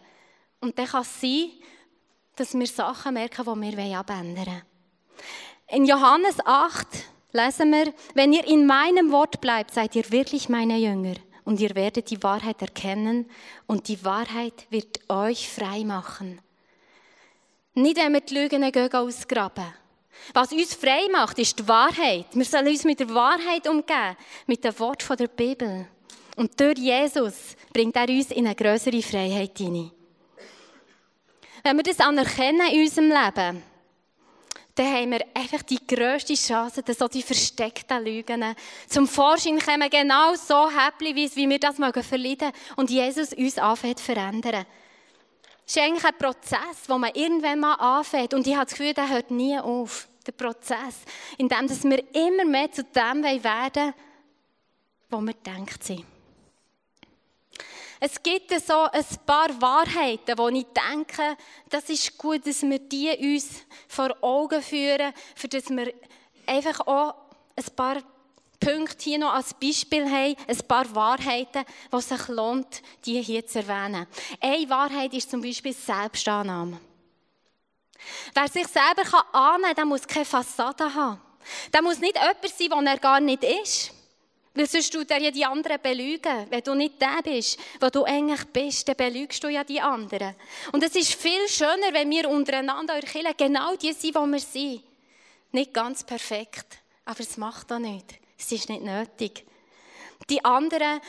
[0.61, 1.51] Und dann kann es sein,
[2.35, 4.61] dass wir Sachen merken, die wir abändern wollen.
[5.67, 6.87] In Johannes 8
[7.35, 11.75] lesen wir, wenn ihr in meinem Wort bleibt, seid ihr wirklich meine Jünger und ihr
[11.75, 13.29] werdet die Wahrheit erkennen
[13.67, 16.39] und die Wahrheit wird euch frei machen.
[17.73, 19.65] Nicht, wenn wir die Lügen ausgraben.
[20.33, 22.27] Was uns frei macht, ist die Wahrheit.
[22.33, 24.15] Wir sollen uns mit der Wahrheit umgehen,
[24.47, 25.87] mit dem Wort der Bibel.
[26.37, 29.91] Und durch Jesus bringt er uns in eine größere Freiheit hinein.
[31.63, 33.63] Wenn wir das anerkennen in unserem Leben,
[34.75, 38.43] dann haben wir einfach die grösste Chance, dass so die versteckten Lügen
[38.87, 43.99] zum Vorschein kommen, genau so häppchenweise, wie wir das mögen verleiden und Jesus uns anfängt
[43.99, 44.65] zu verändern.
[45.65, 48.93] Es ist eigentlich ein Prozess, den man irgendwann mal anfängt und ich habe das Gefühl,
[48.93, 50.07] der hört nie auf.
[50.27, 51.03] Der Prozess,
[51.37, 53.93] in dem wir immer mehr zu dem werden wollen,
[55.09, 56.03] wo wir denkt sind.
[57.99, 61.37] Es gibt so ein paar Wahrheiten, wo ich denke,
[61.69, 65.93] das ist gut, dass wir die uns vor Augen führen, für dass wir
[66.45, 67.15] einfach auch
[67.55, 67.97] ein paar
[68.59, 73.59] Punkte hier noch als Beispiel haben, ein paar Wahrheiten, die sich lohnt, die hier zu
[73.59, 74.07] erwähnen.
[74.41, 76.79] Eine Wahrheit ist zum Beispiel Selbstannahme.
[78.33, 79.03] Wer sich selber
[79.33, 81.21] annehmen kann, der muss keine Fassade haben.
[81.73, 83.94] Der muss nicht jemand sein, der er gar nicht ist.
[84.55, 86.47] Weil sonst tut er ja die anderen belügen.
[86.49, 90.33] Wenn du nicht der bist, wo du eigentlich bist, dann belügst du ja die anderen.
[90.71, 94.81] Und es ist viel schöner, wenn wir untereinander erkennen, genau die sind, wo wir sind.
[95.51, 98.15] Nicht ganz perfekt, aber es macht auch nicht.
[98.39, 99.45] Es ist nicht nötig.
[100.29, 101.01] Die anderen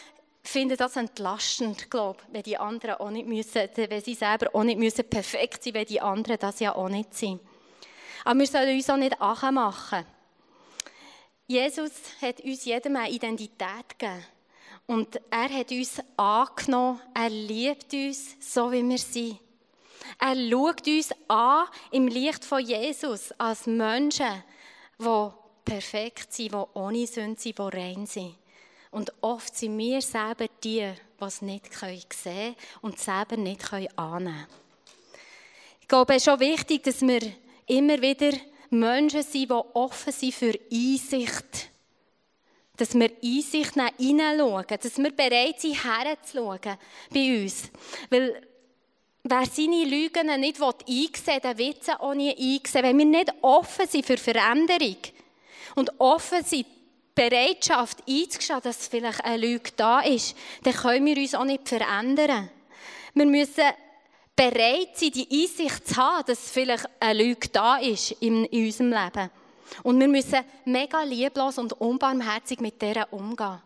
[0.43, 4.65] finden das entlastend, glaube ich, wenn die anderen auch nicht müssen, wenn sie selber auch
[4.65, 7.41] nicht müssen perfekt sein, wenn die anderen das ja auch nicht sind.
[8.25, 10.05] Aber wir sollen uns auch nicht machen.
[11.47, 14.25] Jesus hat uns jedem eine Identität gegeben.
[14.87, 19.39] Und er hat uns angenommen, er liebt uns, so wie wir sind.
[20.19, 24.43] Er schaut uns an im Licht von Jesus als Menschen,
[24.99, 25.29] die
[25.65, 28.35] perfekt sind, die ohne Sünde sind, die rein sind.
[28.91, 33.97] Und oft sind wir selber die, die es nicht sehen können und selber nicht annehmen
[33.97, 34.47] können.
[35.81, 37.21] Ich glaube, es ist schon wichtig, dass wir
[37.67, 38.33] immer wieder
[38.71, 41.71] Menschen sind, die offen sind für Einsicht.
[42.77, 46.77] Dass wir Einsicht hineinschauen, dass wir bereit sind, herzuschauen
[47.11, 47.71] bei uns.
[48.11, 48.43] Weil
[49.23, 52.83] wer seine Lügen nicht einsehen will, wird sie auch nie einsehen.
[52.85, 54.97] Wenn wir nicht offen sind für Veränderung
[55.75, 56.67] und offen sind,
[57.15, 62.51] Bereitschaft einzugestehen, dass vielleicht eine Lüge da ist, dann können wir uns auch nicht verändern.
[63.15, 63.65] Wir müssen
[64.37, 69.31] bereit sein, die Einsicht zu haben, dass vielleicht eine Lüge da ist in, unserem Leben.
[69.83, 73.61] Und wir müssen mega lieblos und unbarmherzig mit der umgehen.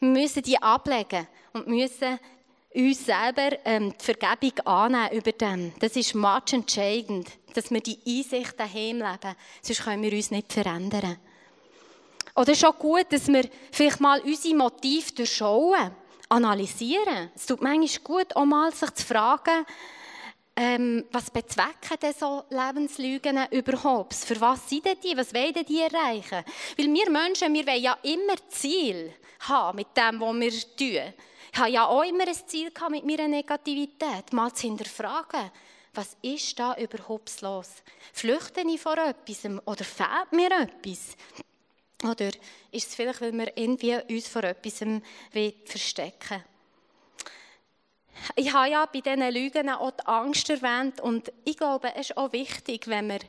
[0.00, 2.18] Wir müssen die ablegen und müssen
[2.74, 5.72] uns selber ähm, die Vergebung annehmen über dem.
[5.78, 9.36] Das ist much entscheidend, dass wir die Einsicht daheim leben.
[9.62, 11.16] Sonst können wir uns nicht verändern.
[12.34, 15.90] Oder ist auch gut, dass wir vielleicht mal unsere Motive durchschauen,
[16.28, 17.30] analysieren.
[17.34, 19.64] Es tut manchmal gut, auch mal sich zu fragen,
[20.56, 24.14] ähm, was bezwecken denn so Lebenslügen überhaupt?
[24.14, 25.16] Für was sind die?
[25.16, 26.44] Was wollen die erreichen?
[26.78, 31.14] Weil wir Menschen, wir wollen ja immer Ziel haben mit dem, was wir tun.
[31.52, 35.50] Ich habe ja auch immer ein Ziel mit meiner Negativität, mal zu hinterfragen,
[35.92, 37.68] was ist da überhaupt los?
[38.12, 41.16] Flüchte ich vor etwas oder fehlt mir etwas?
[42.02, 42.30] Oder
[42.70, 44.82] ist es vielleicht, weil wir irgendwie uns vor etwas
[45.64, 46.44] verstecken
[48.34, 52.16] Ich habe ja bei diesen Lügen auch die Angst erwähnt und ich glaube, es ist
[52.16, 53.20] auch wichtig, wenn wir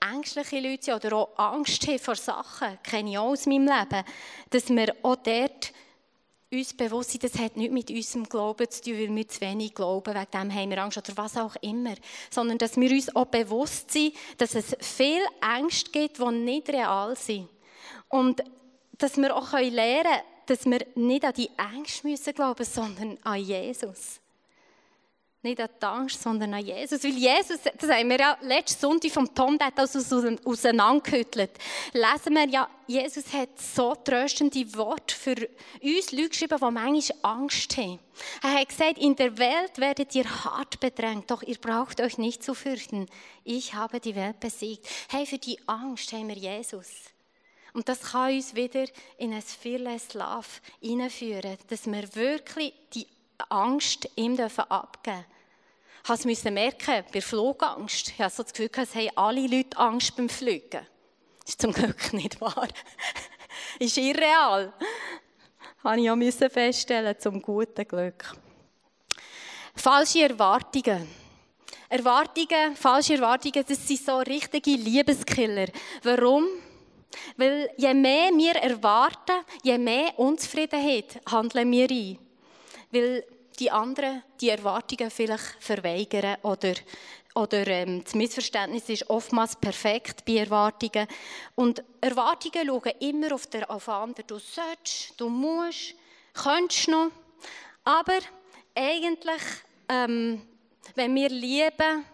[0.00, 4.04] ängstliche Leute sind oder auch Angst haben vor Sachen, kenne ich auch aus meinem Leben,
[4.50, 5.72] dass wir auch dort
[6.52, 9.74] uns bewusst sind, das hat nichts mit unserem Glauben zu tun, weil wir zu wenig
[9.74, 11.94] glauben, wegen dem haben wir Angst oder was auch immer.
[12.30, 15.22] Sondern dass wir uns auch bewusst sind, dass es viel
[15.56, 17.48] Ängste gibt, die nicht real sind.
[18.08, 18.42] Und
[18.98, 23.40] dass wir auch lernen können, dass wir nicht an die Ängste müssen glauben, sondern an
[23.40, 24.21] Jesus.
[25.42, 27.02] Nicht an die Angst, sondern an Jesus.
[27.02, 31.50] Weil Jesus, das haben wir ja letzten Sonntag vom Tom, der hat auseinandergehüttelt.
[31.92, 35.34] Lesen wir ja, Jesus hat so tröstende Worte für
[35.82, 37.98] uns Leute geschrieben, die manchmal Angst haben.
[38.42, 42.44] Er hat gesagt, in der Welt werdet ihr hart bedrängt, doch ihr braucht euch nicht
[42.44, 43.06] zu fürchten.
[43.42, 44.86] Ich habe die Welt besiegt.
[45.10, 46.88] Hey, für die Angst haben wir Jesus.
[47.72, 48.84] Und das kann uns wieder
[49.16, 50.46] in ein Fearless Love
[50.80, 53.06] hineinführen, dass wir wirklich die
[53.48, 55.24] Angst ihm abgeben
[56.04, 56.20] dürfen.
[56.20, 58.08] Ich musste merken, bei Flugangst.
[58.08, 60.86] Ich habe so das Gefühl, es haben alle Leute Angst beim Fliegen.
[61.40, 62.68] Das ist zum Glück nicht wahr.
[63.78, 64.72] ist irreal.
[65.82, 68.36] Das musste ich auch feststellen, zum guten Glück.
[69.74, 71.08] Falsche Erwartungen.
[71.88, 75.66] Erwartungen, falsche Erwartungen, das sind so richtige Liebeskiller.
[76.02, 76.46] Warum?
[77.36, 82.18] Weil je mehr wir erwarten, je mehr Unzufriedenheit handeln wir ein.
[82.92, 83.24] Weil
[83.58, 86.74] die anderen die Erwartungen vielleicht verweigern oder,
[87.34, 91.06] oder ähm, das Missverständnis ist oftmals perfekt bei Erwartungen.
[91.54, 94.26] Und Erwartungen schauen immer auf den anderen.
[94.26, 95.94] Du sollst, du musst,
[96.34, 97.10] könntest noch.
[97.84, 98.18] Aber
[98.74, 99.42] eigentlich,
[99.88, 100.42] ähm,
[100.94, 102.04] wenn wir lieben,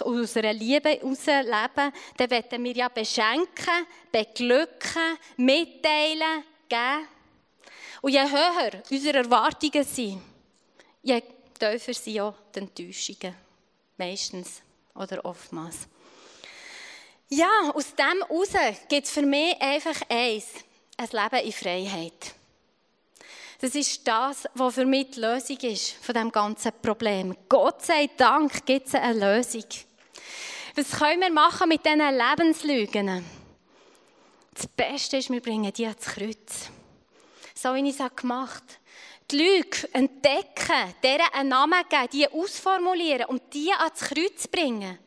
[0.00, 7.15] aus einer Liebe heraus leben, dann wollen wir ja beschenken, beglücken, mitteilen, geben.
[8.02, 10.22] Und je höher unsere Erwartungen sind,
[11.02, 11.22] je
[11.58, 13.34] tiefer sind auch die Enttäuschungen.
[13.96, 14.62] Meistens
[14.94, 15.88] oder oftmals.
[17.28, 20.44] Ja, aus dem heraus gibt es für mich einfach eins:
[20.96, 22.34] ein Leben in Freiheit.
[23.58, 27.34] Das ist das, was für mich die Lösung ist von dem ganzen Problem.
[27.48, 29.64] Gott sei Dank gibt es eine Lösung.
[30.74, 33.24] Was können wir machen mit diesen Lebenslügen?
[34.52, 36.70] Das Beste ist, wir bringen die ans Kreuz.
[37.58, 38.86] So wie ich es gemacht habe.
[39.30, 44.98] Die Lüge entdecken, deren einen Namen geben, die ausformulieren und die ans Kreuz bringen.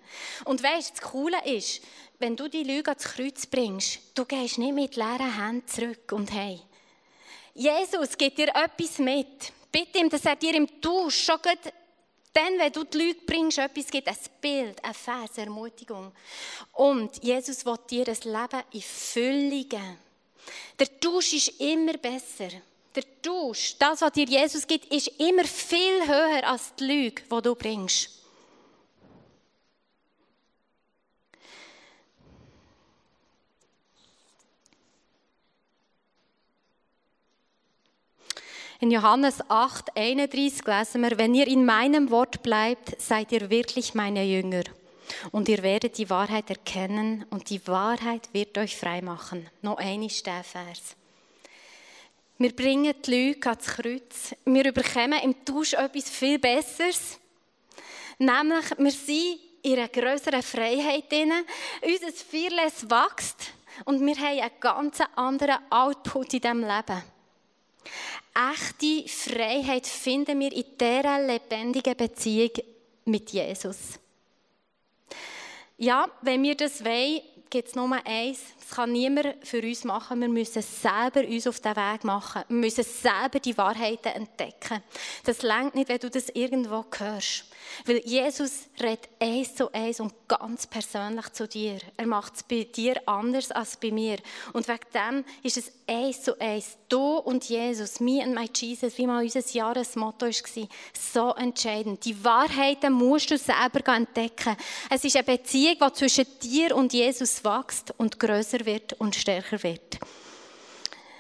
[0.46, 1.82] Und weißt, du, das Coole ist,
[2.18, 6.34] wenn du die Lüge ans Kreuz bringst, du gehst nicht mit leeren Händen zurück und
[6.34, 6.60] hey.
[7.54, 9.54] Jesus gibt dir etwas mit.
[9.72, 11.38] Bitte ihm, dass er dir im Tausch schon
[12.34, 16.12] dann, wenn du die Lüge bringst, etwas gibt, ein Bild, ein Vers, eine Ermutigung.
[16.74, 20.09] Und Jesus will dir ein Leben in Fülle geben.
[20.80, 22.50] Der Tausch ist immer besser.
[22.96, 27.42] Der Tausch, das, was dir Jesus gibt, ist immer viel höher als die Lüge, die
[27.42, 28.20] du bringst.
[38.82, 43.94] In Johannes 8, 31 lesen wir, wenn ihr in meinem Wort bleibt, seid ihr wirklich
[43.94, 44.64] meine Jünger.
[45.32, 49.50] Und ihr werdet die Wahrheit erkennen und die Wahrheit wird euch frei machen.
[49.62, 50.44] Noch ein ist der.
[52.38, 54.36] Wir bringen die Lüge ans Kreuz.
[54.46, 57.20] Wir bekommen im Tausch etwas viel Besseres.
[58.18, 61.34] Nämlich, wir sind in einer größeren Freiheit drin.
[61.82, 63.52] Unser Fearless wächst
[63.86, 67.04] und wir haben einen ganz anderen Output in diesem Leben.
[68.34, 72.52] Echte Freiheit finden wir in dieser lebendigen Beziehung
[73.06, 74.00] mit Jesus.
[75.82, 78.42] Ja, wenn wir das wollen, gibt es nur eins.
[78.70, 80.22] Das kann niemand für uns machen.
[80.22, 82.44] Wir müssen selber uns auf den Weg machen.
[82.50, 84.84] Wir müssen selber die Wahrheiten entdecken.
[85.24, 87.46] Das längt nicht, wenn du das irgendwo hörst.
[87.86, 91.80] Weil Jesus redet eins zu eins und ganz persönlich zu dir.
[91.98, 94.18] Er macht es bei dir anders als bei mir.
[94.54, 96.78] Und wegen dem ist es eins zu eins.
[96.88, 102.06] Du und Jesus, me and my Jesus, wie mal unser Jahresmotto war, so entscheidend.
[102.06, 104.56] Die Wahrheiten musst du selber entdecken.
[104.90, 109.62] Es ist eine Beziehung, die zwischen dir und Jesus wächst und größer wird und stärker
[109.64, 110.00] wird.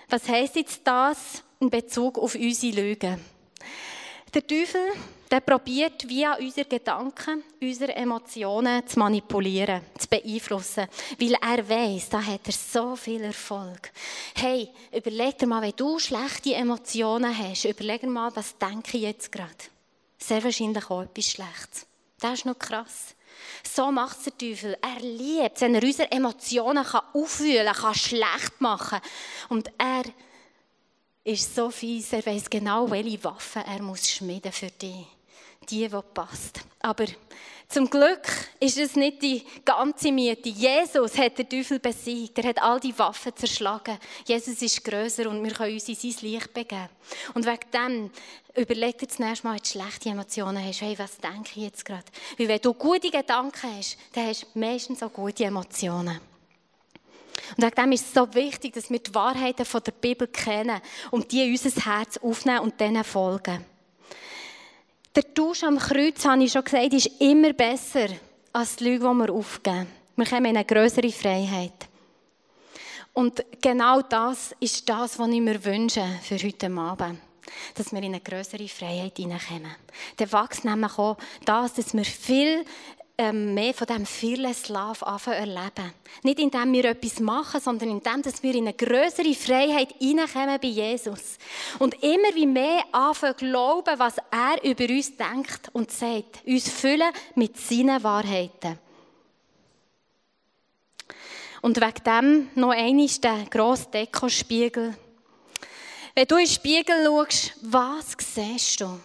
[0.09, 3.23] Was heißt jetzt das in Bezug auf unsere Lügen?
[4.33, 4.91] Der Teufel
[5.29, 10.87] der probiert via unsere Gedanken, unsere Emotionen zu manipulieren, zu beeinflussen,
[11.19, 13.91] weil er weiß, da hat er so viel Erfolg.
[14.35, 19.03] Hey, überleg dir mal, wenn du schlechte Emotionen hast, überleg dir mal, was denke ich
[19.03, 19.53] jetzt gerade?
[20.17, 21.85] Sehr wahrscheinlich auch etwas Schlechtes.
[22.19, 23.15] Das ist noch krass.
[23.63, 24.77] So macht es der Teufel.
[24.81, 28.99] Er liebt es, wenn er unsere Emotionen kann aufwühlen kann, schlecht machen.
[29.49, 30.03] Und er
[31.23, 35.05] ist so fies, er weiß genau, welche Waffen er muss schmieden für dich
[35.69, 36.61] die, die passt.
[36.79, 37.05] Aber
[37.69, 38.27] zum Glück
[38.59, 40.49] ist es nicht die ganze Miete.
[40.49, 42.35] Jesus hat den Teufel besiegt.
[42.39, 43.99] Er hat all die Waffen zerschlagen.
[44.25, 46.89] Jesus ist größer und wir können uns in sein Licht begeben.
[47.35, 48.11] Und wegen dem
[48.55, 50.81] überleg dir das nächste Mal, wenn du schlechte Emotionen hast.
[50.81, 52.05] Hey, was denke ich jetzt gerade?
[52.39, 56.19] Weil wenn du gute Gedanken hast, dann hast du meistens auch gute Emotionen.
[57.55, 60.81] Und wegen dem ist es so wichtig, dass wir die Wahrheiten von der Bibel kennen
[61.11, 63.63] und die in unser Herz aufnehmen und denen folgen.
[65.19, 68.07] Der Tausch am Kreuz, habe ich schon gesagt, ist immer besser
[68.53, 69.87] als die Lüge, die wir aufgeben.
[70.15, 71.73] Wir kommen in eine größere Freiheit.
[73.11, 77.19] Und genau das ist das, was ich mir wünsche für heute Abend.
[77.75, 79.75] Dass wir in eine größere Freiheit hineinkommen.
[80.17, 82.63] Der wächst nämlich auch das, dass wir viel
[83.19, 85.93] ähm, mehr von diesem Fearless Love erleben.
[86.23, 90.69] Nicht indem wir etwas machen, sondern indem dass wir in eine größere Freiheit hineinkommen bei
[90.69, 91.37] Jesus.
[91.79, 96.39] Und immer wie mehr anfangen glauben, was er über uns denkt und sagt.
[96.47, 98.79] Uns füllen mit seinen Wahrheiten.
[101.61, 104.95] Und wegen dem noch einmal der grosse Dekospiegel.
[106.15, 108.97] Wenn du in den Spiegel schaust, was siehst du?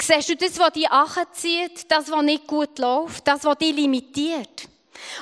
[0.00, 4.68] Siehst du das, was dich anzieht, das, was nicht gut läuft, das, was dich limitiert?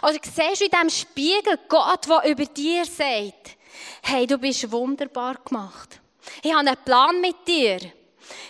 [0.02, 3.56] Oder siehst du in diesem Spiegel Gott, der über dir sagt,
[4.02, 6.00] hey, du bist wunderbar gemacht.
[6.42, 7.78] Ich habe einen Plan mit dir.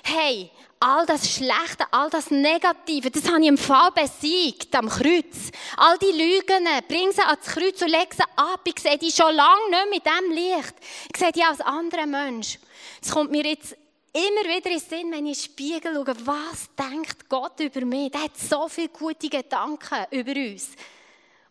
[0.03, 0.51] Hey,
[0.81, 5.51] all das Schlechte, all das Negative, das habe ich im Fall besiegt, am Kreuz.
[5.77, 8.61] All die Lügen, bring sie ans Kreuz und leg sie ab.
[8.65, 10.75] Ich sehe die schon lange nicht mit dem Licht.
[11.13, 12.59] Ich sehe die als anderer Mensch.
[13.01, 13.77] Es kommt mir jetzt
[14.13, 17.85] immer wieder in den Sinn, wenn ich in den Spiegel schaue, was denkt Gott über
[17.85, 18.11] mich?
[18.11, 20.71] Der hat so viele gute Gedanken über uns.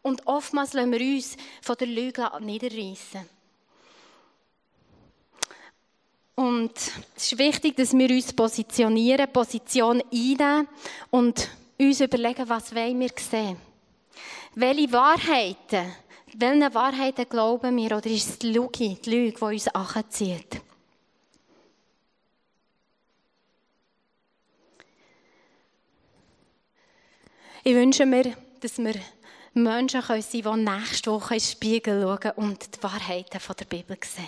[0.01, 3.29] Und oftmals lassen wir uns von der Lüge niederreißen.
[6.35, 6.71] Und
[7.15, 10.67] es ist wichtig, dass wir uns positionieren, Position einnehmen
[11.11, 13.57] und uns überlegen, was wollen wir sehen.
[14.55, 15.93] Welche Wahrheiten,
[16.33, 20.61] welchen Wahrheiten glauben wir oder ist es die Lüge, die uns anzieht?
[27.63, 28.95] Ich wünsche mir, dass wir
[29.53, 33.97] Menschen sein können, die nächste Woche in den Spiegel schauen und die Wahrheiten der Bibel
[34.03, 34.25] sehen.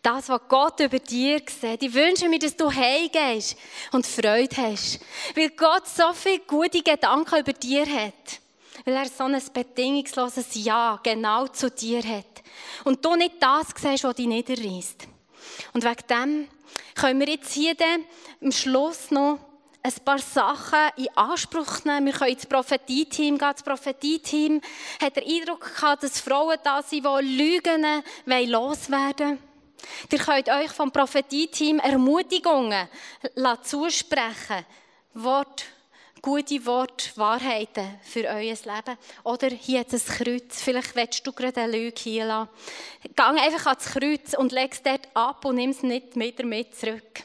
[0.00, 1.82] Das, was Gott über dir sieht.
[1.82, 3.56] Ich wünsche mir, dass du heimgehst
[3.90, 5.00] und Freude hast.
[5.34, 8.40] Weil Gott so viele gute Gedanken über dir hat.
[8.84, 12.42] Weil er so ein bedingungsloses Ja genau zu dir hat.
[12.84, 15.08] Und du nicht das siehst, was dich niederreißt.
[15.72, 16.48] Und wegen dem
[16.94, 17.74] können wir jetzt hier
[18.40, 19.40] am Schluss noch
[19.84, 22.06] ein paar Sachen in Anspruch nehmen.
[22.06, 23.50] Wir können ins Prophetie-Team gehen.
[23.52, 24.60] Das Prophetie-Team
[25.02, 27.84] hat den Eindruck gehabt, dass Frauen da sind, die Lügen
[28.48, 29.38] loswerden wollen.
[30.12, 32.88] Ihr könnt euch vom Prophetie-Team Ermutigungen
[33.62, 34.64] zusprechen.
[35.14, 35.64] Wort,
[36.22, 38.98] gute Worte, Wahrheiten für euer Leben.
[39.24, 40.62] Oder hier hat es ein Kreuz.
[40.62, 42.50] Vielleicht willst du gerade eine Lüge hier lassen.
[43.02, 46.78] Geh einfach ans Kreuz und leg es dort ab und nimm es nicht wieder mit
[46.78, 47.24] zurück.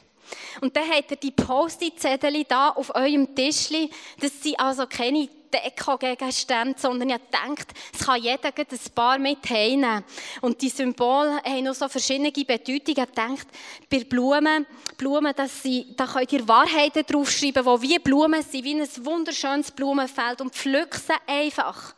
[0.60, 3.90] Und dann habt ihr die Post-it-Zettel da auf eurem Tischli.
[4.20, 10.04] Das sind also keine Deko-Gegenstände, sondern ihr denkt, es kann jeder ein paar mit heimnehmen.
[10.40, 12.96] Und die Symbole haben noch so verschiedene Bedeutungen.
[12.96, 13.46] Ihr denkt,
[13.90, 14.66] bei Blumen,
[14.96, 19.70] Blumen, das sind, da könnt ihr Wahrheiten draufschreiben, die wie Blumen sind, wie ein wunderschönes
[19.70, 21.94] Blumenfeld und pflückt sie einfach.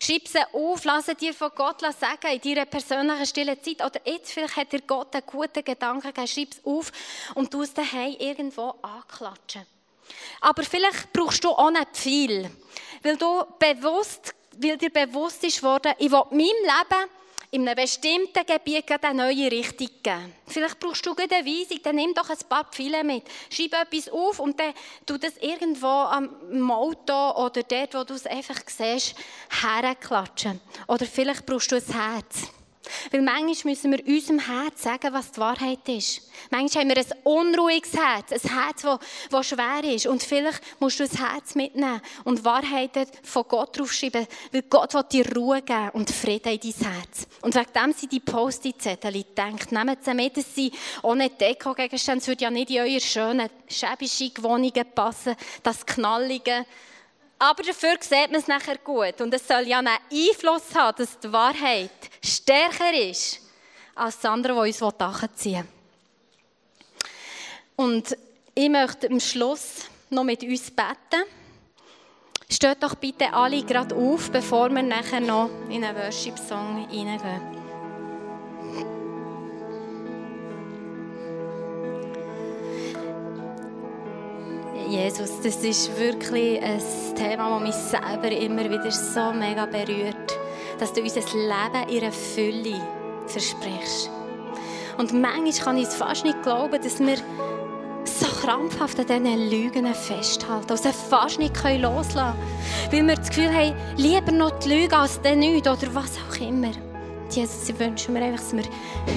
[0.00, 3.84] Schreib sie auf, lass dir von Gott sagen, in deiner persönlichen stillen Zeit.
[3.84, 6.92] Oder jetzt vielleicht hat dir Gott einen guten Gedanken gegeben, schreib es auf
[7.34, 9.66] und du es daheim irgendwo anklatschen.
[10.40, 12.50] Aber vielleicht brauchst du auch nicht viel,
[13.02, 17.10] weil du bewusst, weil dir bewusst ist worden, ich will meinem Leben
[17.54, 20.34] in einem bestimmten Gebiet eine neue Richtung geben.
[20.44, 23.22] Vielleicht brauchst du eine Weisung, dann nimm doch ein paar Pfeile mit.
[23.48, 24.74] Schreib etwas auf und dann
[25.06, 29.14] tu das irgendwo am Auto oder dort, wo du es einfach siehst,
[29.62, 30.60] herklatschen.
[30.88, 32.48] Oder vielleicht brauchst du ein Herz.
[33.10, 36.22] Weil manchmal müssen wir unserem Herz sagen, was die Wahrheit ist.
[36.50, 38.82] Manchmal haben wir ein unruhiges Herz, ein Herz,
[39.30, 40.06] das, schwer ist.
[40.06, 45.04] Und vielleicht musst du das Herz mitnehmen und Wahrheiten von Gott draufschreiben, weil Gott will
[45.10, 47.26] dir Ruhe geben und Frieden in dein Herz.
[47.42, 50.72] Und wegen dem sind die Post-it-Zettel, denkt, nehmt sie mit, dass sie
[51.02, 56.66] ohne Deko-Gegenstände, es würde ja nicht in eure schönen, schäbischen Wohnungen passen, das Knallige,
[57.38, 59.20] aber dafür sieht man es nachher gut.
[59.20, 61.90] Und es soll ja einen Einfluss haben, dass die Wahrheit
[62.24, 63.40] stärker ist
[63.94, 65.74] als das andere, das uns nachziehen will.
[67.76, 68.16] Und
[68.54, 71.24] ich möchte am Schluss noch mit uns beten.
[72.48, 77.64] Steht doch bitte alle gerade auf, bevor wir nachher noch in einen Worship-Song hineingehen.
[84.88, 86.80] Jesus, das ist wirklich ein
[87.16, 90.38] Thema, das mich selber immer wieder so mega berührt,
[90.78, 92.80] dass du unser Leben in einer Fülle
[93.26, 94.10] versprichst.
[94.98, 97.16] Und manchmal kann ich es fast nicht glauben, dass wir
[98.04, 103.28] so krampfhaft an diesen Lügen festhalten, und sie fast nicht loslassen können, weil wir das
[103.28, 106.70] Gefühl haben, lieber noch die Lüge als den nichts oder was auch immer.
[107.30, 108.64] Jesus, ich wünsche mir einfach, dass wir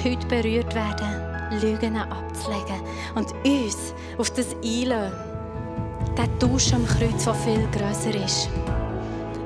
[0.04, 2.80] heute berührt werden, Lügen abzulegen
[3.14, 5.12] und uns auf das einlösen.
[6.16, 8.48] der Tausch am Kreuz, der viel grösser ist.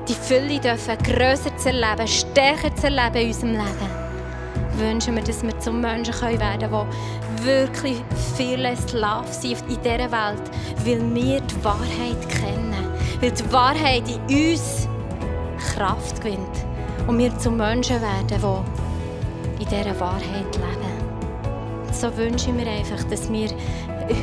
[0.07, 4.77] Die Fülle dürfen grösser zu erleben, stärker zu erleben in unserem Leben.
[4.77, 6.87] Wünschen wir, dass wir zum Menschen werden können,
[7.39, 8.03] die wirklich
[8.35, 10.41] vieles Love sind in dieser Welt,
[10.83, 12.87] weil wir die Wahrheit kennen.
[13.21, 14.89] Weil die Wahrheit in uns
[15.73, 16.65] Kraft gewinnt.
[17.07, 21.93] Und wir zum Menschen werden, die in dieser Wahrheit leben.
[21.93, 23.49] So wünsche ich mir einfach, dass wir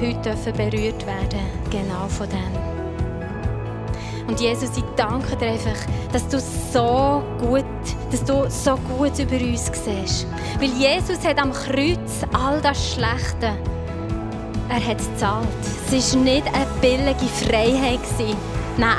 [0.03, 2.70] heute berührt werden genau von dem.
[4.31, 5.75] Und Jesus, ich danke dir einfach,
[6.13, 7.65] dass du so gut,
[8.13, 10.25] dass du so gut über uns siehst.
[10.61, 13.59] Weil Jesus hat am Kreuz all das Schlechte,
[14.69, 15.49] er hat es gezahlt.
[15.91, 17.99] Es war nicht eine billige Freiheit.
[18.77, 18.97] Nein,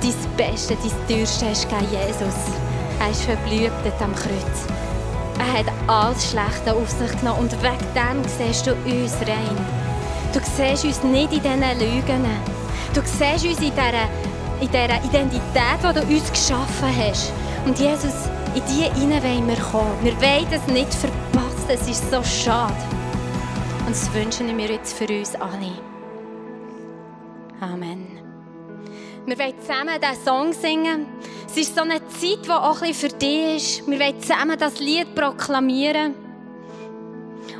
[0.00, 2.36] dein Beste, dein Teuerste hast du Jesus.
[3.00, 4.68] Er ist verblüht am Kreuz.
[5.36, 9.66] Er hat alles Schlechte auf sich genommen und wegen dem siehst du uns rein.
[10.32, 12.51] Du siehst uns nicht in diesen Lügen.
[12.94, 14.08] Du siehst uns in dieser,
[14.60, 17.32] in dieser Identität, die du uns geschaffen hast.
[17.64, 19.96] Und Jesus, in die hinein wollen wir kommen.
[20.02, 21.68] Wir wollen das nicht verpassen.
[21.68, 22.74] Es ist so schade.
[23.86, 25.72] Und das wünschen wir jetzt für uns alle.
[27.60, 28.06] Amen.
[29.24, 31.06] Wir wollen zusammen diesen Song singen.
[31.46, 33.88] Es ist so eine Zeit, die auch ein für dich ist.
[33.88, 36.14] Wir wollen zusammen das Lied proklamieren.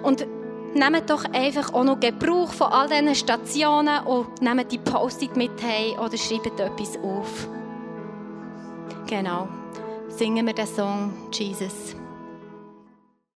[0.02, 0.26] Und
[0.74, 5.50] nehmt doch einfach auch noch Gebrauch von all diesen Stationen und nehmt die Post-it mit
[5.98, 7.48] oder schreibt etwas auf.
[9.06, 9.48] Genau.
[10.08, 11.96] Singen wir den Song Jesus.